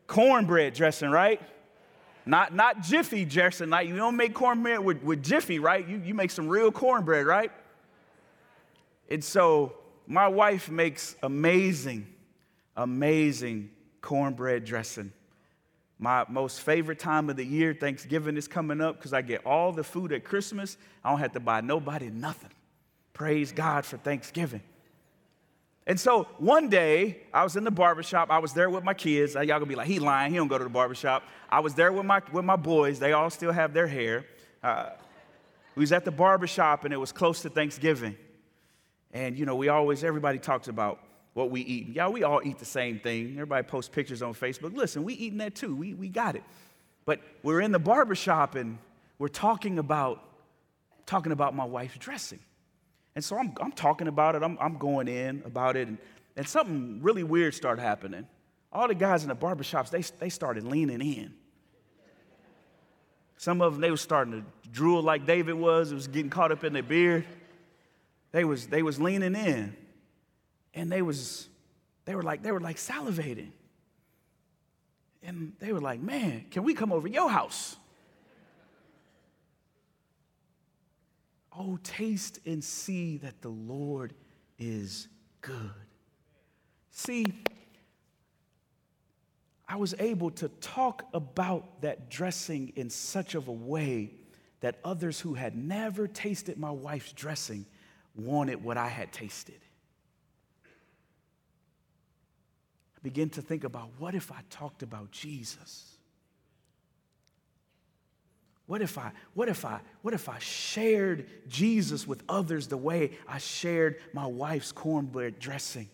Cornbread 0.07 0.75
dressing, 0.75 1.11
right? 1.11 1.41
Not, 2.25 2.55
not 2.55 2.83
Jiffy 2.83 3.25
dressing. 3.25 3.69
Like, 3.69 3.89
you 3.89 3.97
don't 3.97 4.17
make 4.17 4.33
cornbread 4.33 4.79
with, 4.79 5.03
with 5.03 5.25
Jiffy, 5.25 5.59
right? 5.59 5.87
You, 5.87 6.01
you 6.05 6.15
make 6.15 6.31
some 6.31 6.47
real 6.47 6.71
cornbread, 6.71 7.27
right? 7.27 7.51
And 9.11 9.25
so 9.25 9.75
my 10.07 10.29
wife 10.29 10.71
makes 10.71 11.17
amazing, 11.23 12.07
amazing 12.77 13.71
cornbread 14.03 14.65
dressing. 14.67 15.13
My 15.99 16.25
most 16.29 16.61
favorite 16.61 17.01
time 17.01 17.29
of 17.29 17.37
the 17.37 17.45
year, 17.45 17.75
Thanksgiving, 17.75 18.37
is 18.37 18.47
coming 18.47 18.81
up 18.81 18.97
because 18.97 19.13
I 19.13 19.23
get 19.23 19.45
all 19.45 19.73
the 19.73 19.83
food 19.83 20.13
at 20.13 20.23
Christmas. 20.23 20.77
I 21.03 21.11
don't 21.11 21.19
have 21.19 21.33
to 21.33 21.41
buy 21.41 21.61
nobody 21.61 22.09
nothing. 22.09 22.51
Praise 23.19 23.51
God 23.51 23.85
for 23.85 23.97
Thanksgiving. 23.97 24.63
And 25.89 25.99
so 25.99 26.29
one 26.39 26.69
day, 26.69 27.19
I 27.35 27.43
was 27.43 27.57
in 27.57 27.65
the 27.65 27.71
barbershop. 27.71 28.31
I 28.31 28.39
was 28.39 28.53
there 28.53 28.71
with 28.71 28.85
my 28.85 28.95
kids. 28.95 29.35
Y'all 29.35 29.45
gonna 29.45 29.67
be 29.67 29.75
like, 29.75 29.89
he 29.89 29.99
lying. 29.99 30.31
He 30.31 30.39
don't 30.39 30.47
go 30.47 30.57
to 30.57 30.63
the 30.63 30.71
barbershop. 30.71 31.25
I 31.51 31.59
was 31.61 31.75
there 31.75 31.93
with 31.93 32.07
my, 32.07 32.23
with 32.33 32.45
my 32.45 32.55
boys. 32.55 33.01
They 33.01 33.13
all 33.15 33.29
still 33.29 33.51
have 33.51 33.75
their 33.75 33.89
hair. 33.89 34.25
Uh, 34.63 34.91
we 35.75 35.81
was 35.81 35.91
at 35.91 36.05
the 36.05 36.13
barbershop, 36.13 36.85
and 36.85 36.95
it 36.95 36.97
was 36.97 37.11
close 37.11 37.43
to 37.43 37.51
Thanksgiving. 37.51 38.17
And, 39.13 39.37
you 39.37 39.47
know, 39.47 39.57
we 39.57 39.69
always, 39.69 40.05
everybody 40.05 40.39
talks 40.39 40.69
about 40.69 41.01
what 41.35 41.51
we 41.51 41.63
eat. 41.63 41.89
Yeah, 41.89 42.09
we 42.09 42.23
all 42.23 42.41
eat 42.45 42.59
the 42.59 42.65
same 42.65 43.01
thing. 43.01 43.33
Everybody 43.33 43.67
posts 43.67 43.89
pictures 43.93 44.23
on 44.23 44.35
Facebook. 44.35 44.77
Listen, 44.77 45.03
we 45.03 45.15
eating 45.15 45.39
that 45.39 45.57
too. 45.57 45.75
We, 45.75 45.95
we 45.95 46.09
got 46.09 46.37
it. 46.37 46.45
But 47.05 47.21
we're 47.43 47.63
in 47.63 47.73
the 47.73 47.79
barbershop, 47.81 48.55
and 48.55 48.79
we're 49.19 49.29
talking 49.29 49.81
about, 49.81 50.23
talking 51.05 51.33
about 51.33 51.57
my 51.57 51.65
wife's 51.65 51.99
dressing. 51.99 52.41
And 53.19 53.25
so 53.25 53.37
I'm, 53.37 53.53
I'm 53.61 53.73
talking 53.73 54.07
about 54.07 54.37
it, 54.37 54.45
I'm, 54.45 54.57
I'm 54.61 54.79
going 54.79 55.09
in 55.09 55.43
about 55.45 55.77
it, 55.77 55.89
and, 55.89 55.99
and 56.37 56.47
something 56.47 57.01
really 57.03 57.25
weird 57.25 57.53
started 57.53 57.83
happening. 57.83 58.29
All 58.73 58.87
the 58.87 58.95
guys 58.95 59.25
in 59.25 59.29
the 59.29 59.35
barbershops, 59.35 59.91
they, 59.91 60.03
they 60.21 60.29
started 60.29 60.63
leaning 60.63 61.01
in. 61.01 61.35
Some 63.37 63.61
of 63.61 63.73
them, 63.73 63.81
they 63.81 63.91
were 63.91 63.97
starting 63.97 64.35
to 64.35 64.71
drool 64.71 65.03
like 65.03 65.27
David 65.27 65.55
was. 65.55 65.91
It 65.91 65.97
was 65.97 66.07
getting 66.07 66.31
caught 66.31 66.53
up 66.53 66.63
in 66.63 66.73
their 66.73 66.85
beard. 66.85 67.25
They 68.31 68.45
was, 68.45 68.69
they 68.69 68.85
was 68.85 69.01
leaning 69.01 69.35
in. 69.35 69.77
And 70.73 70.93
they 70.93 71.03
was, 71.03 71.49
they 72.05 72.15
were 72.15 72.23
like, 72.23 72.45
they 72.45 72.53
were 72.53 72.61
like 72.61 72.77
salivating. 72.77 73.51
And 75.25 75.55
they 75.59 75.73
were 75.73 75.81
like, 75.81 75.99
man, 75.99 76.45
can 76.53 76.63
we 76.63 76.73
come 76.73 76.93
over 76.93 77.09
your 77.09 77.29
house? 77.29 77.75
Oh, 81.59 81.77
taste 81.83 82.39
and 82.47 82.63
see 82.63 83.17
that 83.19 83.43
the 83.43 83.49
Lord 83.49 84.15
is 84.59 85.09
good. 85.41 85.73
See, 86.93 87.27
I 89.69 89.77
was 89.77 89.95
able 89.99 90.31
to 90.33 90.49
talk 90.49 91.05
about 91.13 91.83
that 91.83 92.11
dressing 92.11 92.73
in 92.77 92.89
such 92.89 93.35
of 93.35 93.49
a 93.49 93.53
way 93.53 94.13
that 94.61 94.79
others 94.85 95.19
who 95.21 95.35
had 95.35 95.57
never 95.57 96.07
tasted 96.07 96.59
my 96.59 96.71
wife's 96.71 97.13
dressing 97.13 97.67
wanted 98.15 98.63
what 98.63 98.77
I 98.77 98.89
had 98.89 99.13
tasted. 99.13 99.61
I 102.97 103.01
began 103.03 103.31
to 103.31 103.43
think 103.43 103.65
about 103.65 103.91
what 103.99 104.15
if 104.15 104.31
I 104.33 104.41
talked 104.49 104.83
about 104.83 105.11
Jesus? 105.11 105.98
What 108.69 108.83
if 108.83 108.99
I, 108.99 109.13
what 109.33 109.49
if 109.49 109.65
I, 109.65 109.81
what 110.03 110.13
if 110.13 110.29
I 110.29 110.39
shared 110.41 111.27
Jesus 111.49 112.07
with 112.07 112.23
others 112.29 112.67
the 112.67 112.77
way 112.77 113.13
I 113.27 113.39
shared 113.39 113.97
my 114.13 114.27
wife's 114.27 114.73
cornbread 114.73 115.39
dressing? 115.39 115.89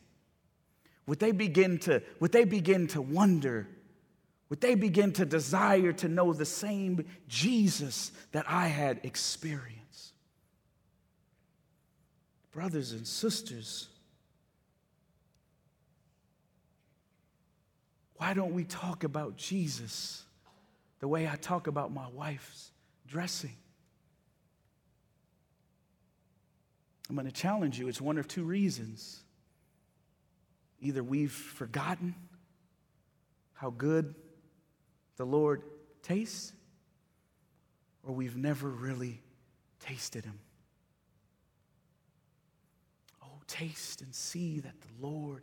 Would 1.07 1.21
they 1.21 1.31
begin 1.31 1.79
to, 1.81 2.03
would 2.19 2.33
they 2.33 2.45
begin 2.45 2.89
to 2.89 3.01
wonder? 3.01 3.69
Would 4.49 4.61
they 4.61 4.75
begin 4.75 5.13
to 5.13 5.25
desire 5.25 5.93
to 5.93 6.09
know 6.09 6.33
the 6.33 6.45
same 6.45 7.05
Jesus 7.29 8.11
that 8.33 8.45
I 8.49 8.67
had 8.67 8.99
experienced? 9.05 10.13
Brothers 12.51 12.91
and 12.91 13.07
sisters, 13.07 13.87
why 18.17 18.35
don't 18.35 18.53
we 18.53 18.65
talk 18.65 19.05
about 19.05 19.37
Jesus? 19.37 20.25
The 21.05 21.09
way 21.09 21.29
I 21.29 21.37
talk 21.37 21.67
about 21.67 21.93
my 21.93 22.07
wife's 22.14 22.73
dressing. 23.07 23.55
I'm 27.11 27.14
going 27.14 27.27
to 27.27 27.31
challenge 27.31 27.79
you. 27.79 27.88
It's 27.88 28.01
one 28.01 28.17
of 28.17 28.27
two 28.27 28.43
reasons. 28.43 29.21
Either 30.81 31.05
we've 31.05 31.31
forgotten 31.31 32.14
how 33.53 33.69
good 33.69 34.14
the 35.19 35.27
Lord 35.27 35.61
tastes, 36.03 36.55
or 38.03 38.14
we've 38.14 38.38
never 38.38 38.71
really 38.71 39.21
tasted 39.81 40.25
Him. 40.25 40.38
Oh, 43.23 43.43
taste 43.47 44.01
and 44.01 44.14
see 44.14 44.61
that 44.61 44.81
the 44.81 45.07
Lord 45.07 45.43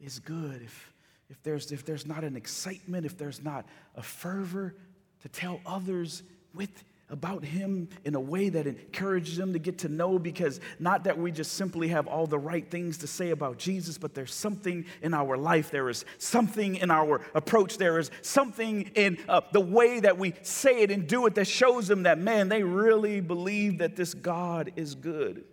is 0.00 0.18
good. 0.18 0.62
If, 0.62 0.92
if, 1.30 1.40
there's, 1.44 1.70
if 1.70 1.84
there's 1.84 2.06
not 2.06 2.24
an 2.24 2.34
excitement, 2.34 3.06
if 3.06 3.16
there's 3.16 3.40
not 3.40 3.66
a 3.94 4.02
fervor, 4.02 4.74
to 5.22 5.28
tell 5.28 5.60
others 5.66 6.22
with 6.54 6.84
about 7.08 7.44
Him 7.44 7.88
in 8.04 8.14
a 8.16 8.20
way 8.20 8.48
that 8.48 8.66
encourages 8.66 9.36
them 9.36 9.52
to 9.52 9.58
get 9.58 9.78
to 9.78 9.88
know 9.88 10.18
because 10.18 10.60
not 10.80 11.04
that 11.04 11.16
we 11.16 11.30
just 11.30 11.52
simply 11.52 11.88
have 11.88 12.08
all 12.08 12.26
the 12.26 12.38
right 12.38 12.68
things 12.68 12.98
to 12.98 13.06
say 13.06 13.30
about 13.30 13.58
Jesus, 13.58 13.96
but 13.96 14.14
there's 14.14 14.34
something 14.34 14.84
in 15.02 15.14
our 15.14 15.36
life. 15.36 15.70
There 15.70 15.88
is 15.88 16.04
something 16.18 16.76
in 16.76 16.90
our 16.90 17.20
approach. 17.34 17.78
There 17.78 17.98
is 17.98 18.10
something 18.22 18.90
in 18.96 19.18
uh, 19.28 19.42
the 19.52 19.60
way 19.60 20.00
that 20.00 20.18
we 20.18 20.34
say 20.42 20.82
it 20.82 20.90
and 20.90 21.06
do 21.06 21.26
it 21.26 21.36
that 21.36 21.46
shows 21.46 21.86
them 21.86 22.04
that, 22.04 22.18
man, 22.18 22.48
they 22.48 22.64
really 22.64 23.20
believe 23.20 23.78
that 23.78 23.94
this 23.94 24.12
God 24.12 24.72
is 24.74 24.96
good. 24.96 25.44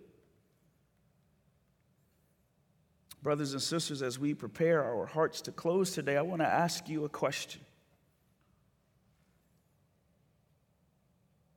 Brothers 3.22 3.52
and 3.52 3.62
sisters, 3.62 4.02
as 4.02 4.18
we 4.18 4.34
prepare 4.34 4.84
our 4.84 5.06
hearts 5.06 5.40
to 5.42 5.52
close 5.52 5.92
today, 5.92 6.16
I 6.16 6.22
want 6.22 6.42
to 6.42 6.48
ask 6.48 6.88
you 6.88 7.04
a 7.04 7.08
question. 7.08 7.62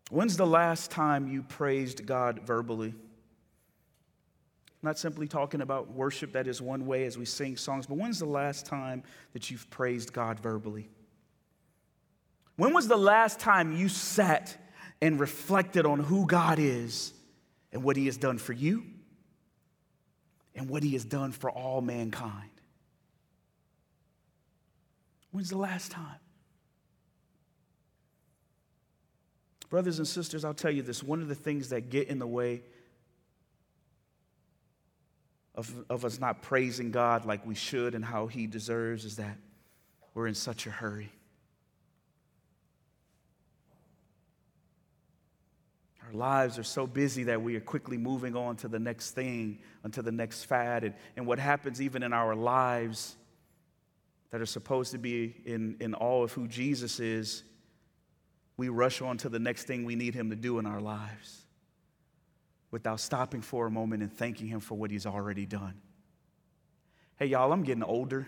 When's 0.10 0.38
the 0.38 0.48
last 0.48 0.92
time 0.92 1.28
you 1.28 1.44
praised 1.44 2.06
God 2.06 2.42
verbally? 2.46 2.94
not 4.88 4.98
simply 4.98 5.28
talking 5.28 5.62
about 5.62 5.92
worship 5.92 6.32
that 6.32 6.48
is 6.48 6.62
one 6.62 6.86
way 6.86 7.06
as 7.06 7.18
we 7.18 7.26
sing 7.26 7.58
songs, 7.58 7.86
but 7.86 7.98
when's 7.98 8.20
the 8.20 8.26
last 8.26 8.66
time 8.66 9.04
that 9.34 9.52
you've 9.52 9.70
praised 9.70 10.14
God 10.14 10.40
verbally? 10.40 10.90
When 12.56 12.74
was 12.74 12.88
the 12.88 12.98
last 12.98 13.40
time 13.40 13.76
you 13.76 13.90
sat 13.90 14.58
and 15.02 15.20
reflected 15.20 15.86
on 15.86 16.00
who 16.00 16.26
God 16.26 16.58
is 16.58 17.14
and 17.74 17.84
what 17.84 17.98
He 17.98 18.06
has 18.06 18.18
done 18.18 18.38
for 18.38 18.54
you 18.54 18.86
and 20.56 20.70
what 20.70 20.84
He 20.84 20.94
has 20.94 21.04
done 21.04 21.34
for 21.34 21.52
all 21.52 21.82
mankind? 21.82 22.50
When's 25.32 25.50
the 25.50 25.58
last 25.58 25.92
time? 25.92 26.20
Brothers 29.70 30.00
and 30.00 30.08
sisters, 30.08 30.46
I'll 30.46 30.54
tell 30.54 30.72
you 30.72 30.82
this 30.82 31.04
one 31.04 31.22
of 31.22 31.28
the 31.28 31.36
things 31.36 31.70
that 31.70 31.90
get 31.90 32.08
in 32.08 32.20
the 32.20 32.28
way 32.28 32.64
of, 35.56 35.74
of 35.90 36.06
us 36.06 36.20
not 36.20 36.42
praising 36.42 36.92
God 36.92 37.26
like 37.26 37.46
we 37.46 37.56
should 37.56 37.96
and 37.96 38.06
how 38.06 38.28
He 38.28 38.48
deserves 38.48 39.04
is 39.04 39.18
that 39.18 39.38
we're 40.14 40.28
in 40.28 40.36
such 40.36 40.68
a 40.68 40.72
hurry. 40.72 41.12
Our 46.08 46.14
lives 46.14 46.58
are 46.58 46.64
so 46.64 46.88
busy 46.88 47.24
that 47.24 47.42
we 47.42 47.56
are 47.58 47.62
quickly 47.62 47.98
moving 47.98 48.36
on 48.36 48.56
to 48.58 48.70
the 48.70 48.80
next 48.80 49.12
thing, 49.12 49.60
onto 49.84 50.02
the 50.02 50.12
next 50.12 50.46
fad. 50.46 50.86
And, 50.86 50.94
and 51.18 51.28
what 51.28 51.38
happens 51.38 51.82
even 51.82 52.02
in 52.02 52.14
our 52.14 52.34
lives 52.34 53.18
that 54.30 54.40
are 54.40 54.46
supposed 54.46 54.92
to 54.92 54.98
be 54.98 55.36
in, 55.46 55.76
in 55.82 55.94
all 55.94 56.24
of 56.24 56.32
who 56.32 56.48
Jesus 56.48 57.02
is 57.02 57.44
we 58.58 58.70
rush 58.70 59.02
on 59.02 59.18
to 59.20 59.30
the 59.30 59.40
next 59.40 59.64
thing 59.66 59.86
we 59.86 59.96
need 59.96 60.16
Him 60.16 60.32
to 60.32 60.36
do 60.36 60.58
in 60.60 60.66
our 60.66 60.82
lives 60.82 61.46
without 62.72 63.00
stopping 63.00 63.42
for 63.42 63.68
a 63.68 63.72
moment 63.72 64.02
and 64.02 64.12
thanking 64.12 64.48
Him 64.48 64.60
for 64.60 64.76
what 64.76 64.92
He's 64.92 65.06
already 65.06 65.46
done. 65.46 65.76
Hey, 67.18 67.28
y'all, 67.28 67.52
I'm 67.52 67.64
getting 67.64 67.84
older. 67.84 68.28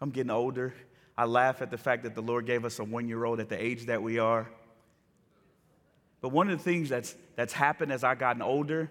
I'm 0.00 0.10
getting 0.10 0.30
older. 0.30 0.74
I 1.16 1.24
laugh 1.24 1.60
at 1.60 1.70
the 1.70 1.78
fact 1.78 2.04
that 2.04 2.14
the 2.14 2.22
Lord 2.22 2.46
gave 2.46 2.64
us 2.64 2.78
a 2.78 2.84
one 2.84 3.08
year 3.08 3.24
old 3.24 3.40
at 3.40 3.50
the 3.50 3.62
age 3.62 3.86
that 3.86 4.02
we 4.02 4.18
are. 4.18 4.50
But 6.22 6.30
one 6.30 6.50
of 6.50 6.58
the 6.58 6.64
things 6.64 6.88
that's, 6.88 7.14
that's 7.36 7.52
happened 7.52 7.92
as 7.92 8.04
I've 8.04 8.18
gotten 8.18 8.42
older, 8.42 8.90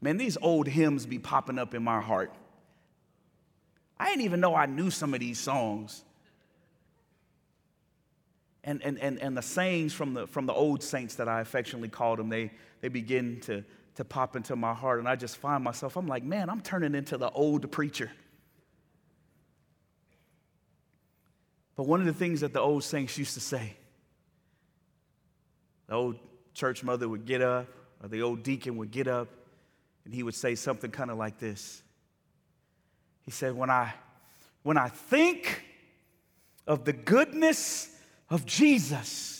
man, 0.00 0.16
these 0.18 0.36
old 0.40 0.66
hymns 0.66 1.06
be 1.06 1.18
popping 1.18 1.58
up 1.58 1.74
in 1.74 1.82
my 1.82 2.00
heart. 2.00 2.34
I 3.98 4.08
didn't 4.08 4.22
even 4.22 4.40
know 4.40 4.54
I 4.54 4.66
knew 4.66 4.90
some 4.90 5.14
of 5.14 5.20
these 5.20 5.38
songs 5.38 6.04
and, 8.64 8.82
and, 8.82 8.98
and, 8.98 9.20
and 9.20 9.36
the 9.36 9.42
sayings 9.42 9.92
from 9.92 10.14
the, 10.14 10.26
from 10.26 10.46
the 10.46 10.52
old 10.52 10.82
saints 10.82 11.16
that 11.16 11.28
I 11.28 11.40
affectionately 11.40 11.88
called 11.88 12.18
them, 12.18 12.28
they, 12.28 12.52
they 12.80 12.88
begin 12.88 13.40
to, 13.42 13.64
to 13.96 14.04
pop 14.04 14.36
into 14.36 14.54
my 14.54 14.72
heart. 14.72 15.00
And 15.00 15.08
I 15.08 15.16
just 15.16 15.36
find 15.36 15.64
myself, 15.64 15.96
I'm 15.96 16.06
like, 16.06 16.22
man, 16.22 16.48
I'm 16.48 16.60
turning 16.60 16.94
into 16.94 17.18
the 17.18 17.30
old 17.30 17.70
preacher. 17.72 18.10
But 21.74 21.84
one 21.84 22.00
of 22.00 22.06
the 22.06 22.12
things 22.12 22.42
that 22.42 22.52
the 22.52 22.60
old 22.60 22.84
saints 22.84 23.18
used 23.18 23.34
to 23.34 23.40
say, 23.40 23.74
the 25.88 25.94
old 25.94 26.18
church 26.54 26.84
mother 26.84 27.08
would 27.08 27.24
get 27.24 27.42
up, 27.42 27.66
or 28.02 28.08
the 28.08 28.22
old 28.22 28.42
deacon 28.42 28.76
would 28.76 28.90
get 28.90 29.08
up, 29.08 29.28
and 30.04 30.14
he 30.14 30.22
would 30.22 30.34
say 30.34 30.54
something 30.54 30.90
kind 30.90 31.10
of 31.10 31.16
like 31.16 31.38
this. 31.38 31.82
He 33.22 33.30
said, 33.30 33.54
When 33.56 33.70
I, 33.70 33.94
when 34.62 34.76
I 34.76 34.88
think 34.88 35.64
of 36.66 36.84
the 36.84 36.92
goodness 36.92 37.91
of 38.30 38.46
Jesus 38.46 39.32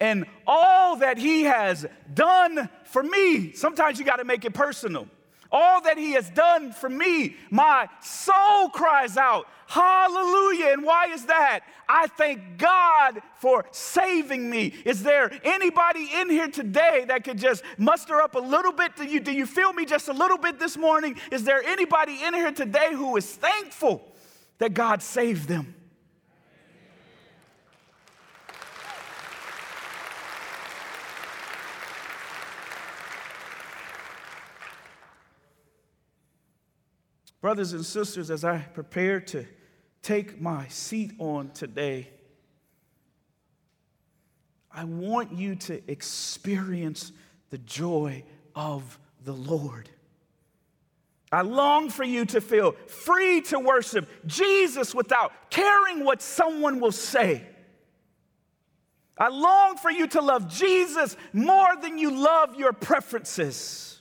and 0.00 0.26
all 0.46 0.96
that 0.96 1.18
he 1.18 1.44
has 1.44 1.86
done 2.12 2.68
for 2.84 3.02
me. 3.02 3.52
Sometimes 3.52 3.98
you 3.98 4.04
got 4.04 4.16
to 4.16 4.24
make 4.24 4.44
it 4.44 4.52
personal. 4.52 5.08
All 5.50 5.80
that 5.82 5.96
he 5.96 6.12
has 6.12 6.28
done 6.30 6.72
for 6.72 6.88
me, 6.88 7.36
my 7.50 7.88
soul 8.00 8.68
cries 8.70 9.16
out, 9.16 9.46
Hallelujah. 9.66 10.72
And 10.72 10.82
why 10.82 11.06
is 11.06 11.24
that? 11.26 11.60
I 11.88 12.06
thank 12.06 12.58
God 12.58 13.22
for 13.36 13.64
saving 13.70 14.50
me. 14.50 14.74
Is 14.84 15.02
there 15.02 15.30
anybody 15.42 16.08
in 16.16 16.28
here 16.28 16.48
today 16.48 17.04
that 17.08 17.24
could 17.24 17.38
just 17.38 17.62
muster 17.78 18.20
up 18.20 18.34
a 18.34 18.40
little 18.40 18.72
bit? 18.72 18.94
Do 18.96 19.04
you, 19.04 19.20
do 19.20 19.32
you 19.32 19.46
feel 19.46 19.72
me 19.72 19.86
just 19.86 20.08
a 20.08 20.12
little 20.12 20.38
bit 20.38 20.58
this 20.58 20.76
morning? 20.76 21.16
Is 21.32 21.44
there 21.44 21.62
anybody 21.62 22.22
in 22.22 22.34
here 22.34 22.52
today 22.52 22.90
who 22.90 23.16
is 23.16 23.26
thankful 23.26 24.02
that 24.58 24.74
God 24.74 25.02
saved 25.02 25.48
them? 25.48 25.74
Brothers 37.44 37.74
and 37.74 37.84
sisters, 37.84 38.30
as 38.30 38.42
I 38.42 38.56
prepare 38.56 39.20
to 39.20 39.44
take 40.00 40.40
my 40.40 40.66
seat 40.68 41.12
on 41.18 41.50
today, 41.50 42.08
I 44.72 44.84
want 44.84 45.30
you 45.34 45.54
to 45.56 45.82
experience 45.90 47.12
the 47.50 47.58
joy 47.58 48.24
of 48.54 48.98
the 49.24 49.34
Lord. 49.34 49.90
I 51.30 51.42
long 51.42 51.90
for 51.90 52.02
you 52.02 52.24
to 52.24 52.40
feel 52.40 52.72
free 52.86 53.42
to 53.42 53.58
worship 53.58 54.08
Jesus 54.24 54.94
without 54.94 55.50
caring 55.50 56.02
what 56.02 56.22
someone 56.22 56.80
will 56.80 56.92
say. 56.92 57.46
I 59.18 59.28
long 59.28 59.76
for 59.76 59.90
you 59.90 60.06
to 60.06 60.22
love 60.22 60.48
Jesus 60.48 61.14
more 61.34 61.76
than 61.82 61.98
you 61.98 62.10
love 62.10 62.54
your 62.54 62.72
preferences. 62.72 63.93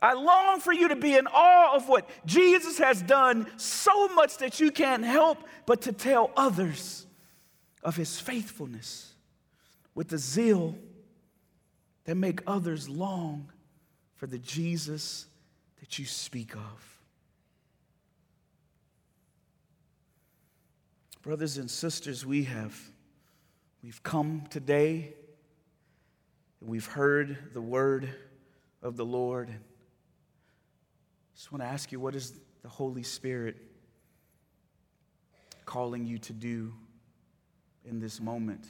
I 0.00 0.14
long 0.14 0.60
for 0.60 0.72
you 0.72 0.88
to 0.88 0.96
be 0.96 1.16
in 1.16 1.26
awe 1.26 1.74
of 1.74 1.88
what 1.88 2.08
Jesus 2.26 2.78
has 2.78 3.00
done 3.00 3.46
so 3.56 4.08
much 4.08 4.38
that 4.38 4.60
you 4.60 4.70
can't 4.70 5.04
help 5.04 5.38
but 5.66 5.82
to 5.82 5.92
tell 5.92 6.30
others 6.36 7.06
of 7.82 7.96
his 7.96 8.20
faithfulness 8.20 9.14
with 9.94 10.08
the 10.08 10.18
zeal 10.18 10.76
that 12.04 12.16
make 12.16 12.42
others 12.46 12.88
long 12.88 13.50
for 14.14 14.26
the 14.26 14.38
Jesus 14.38 15.26
that 15.80 15.98
you 15.98 16.04
speak 16.04 16.54
of. 16.54 16.98
Brothers 21.22 21.56
and 21.56 21.70
sisters, 21.70 22.26
we 22.26 22.44
have 22.44 22.78
we've 23.82 24.02
come 24.02 24.42
today 24.50 25.14
and 26.60 26.68
we've 26.68 26.86
heard 26.86 27.38
the 27.54 27.62
word 27.62 28.10
of 28.82 28.96
the 28.96 29.04
Lord 29.06 29.50
just 31.34 31.50
want 31.52 31.62
to 31.62 31.68
ask 31.68 31.92
you 31.92 32.00
what 32.00 32.14
is 32.14 32.32
the 32.62 32.68
Holy 32.68 33.02
Spirit 33.02 33.56
calling 35.64 36.06
you 36.06 36.18
to 36.18 36.32
do 36.32 36.72
in 37.84 38.00
this 38.00 38.20
moment? 38.20 38.64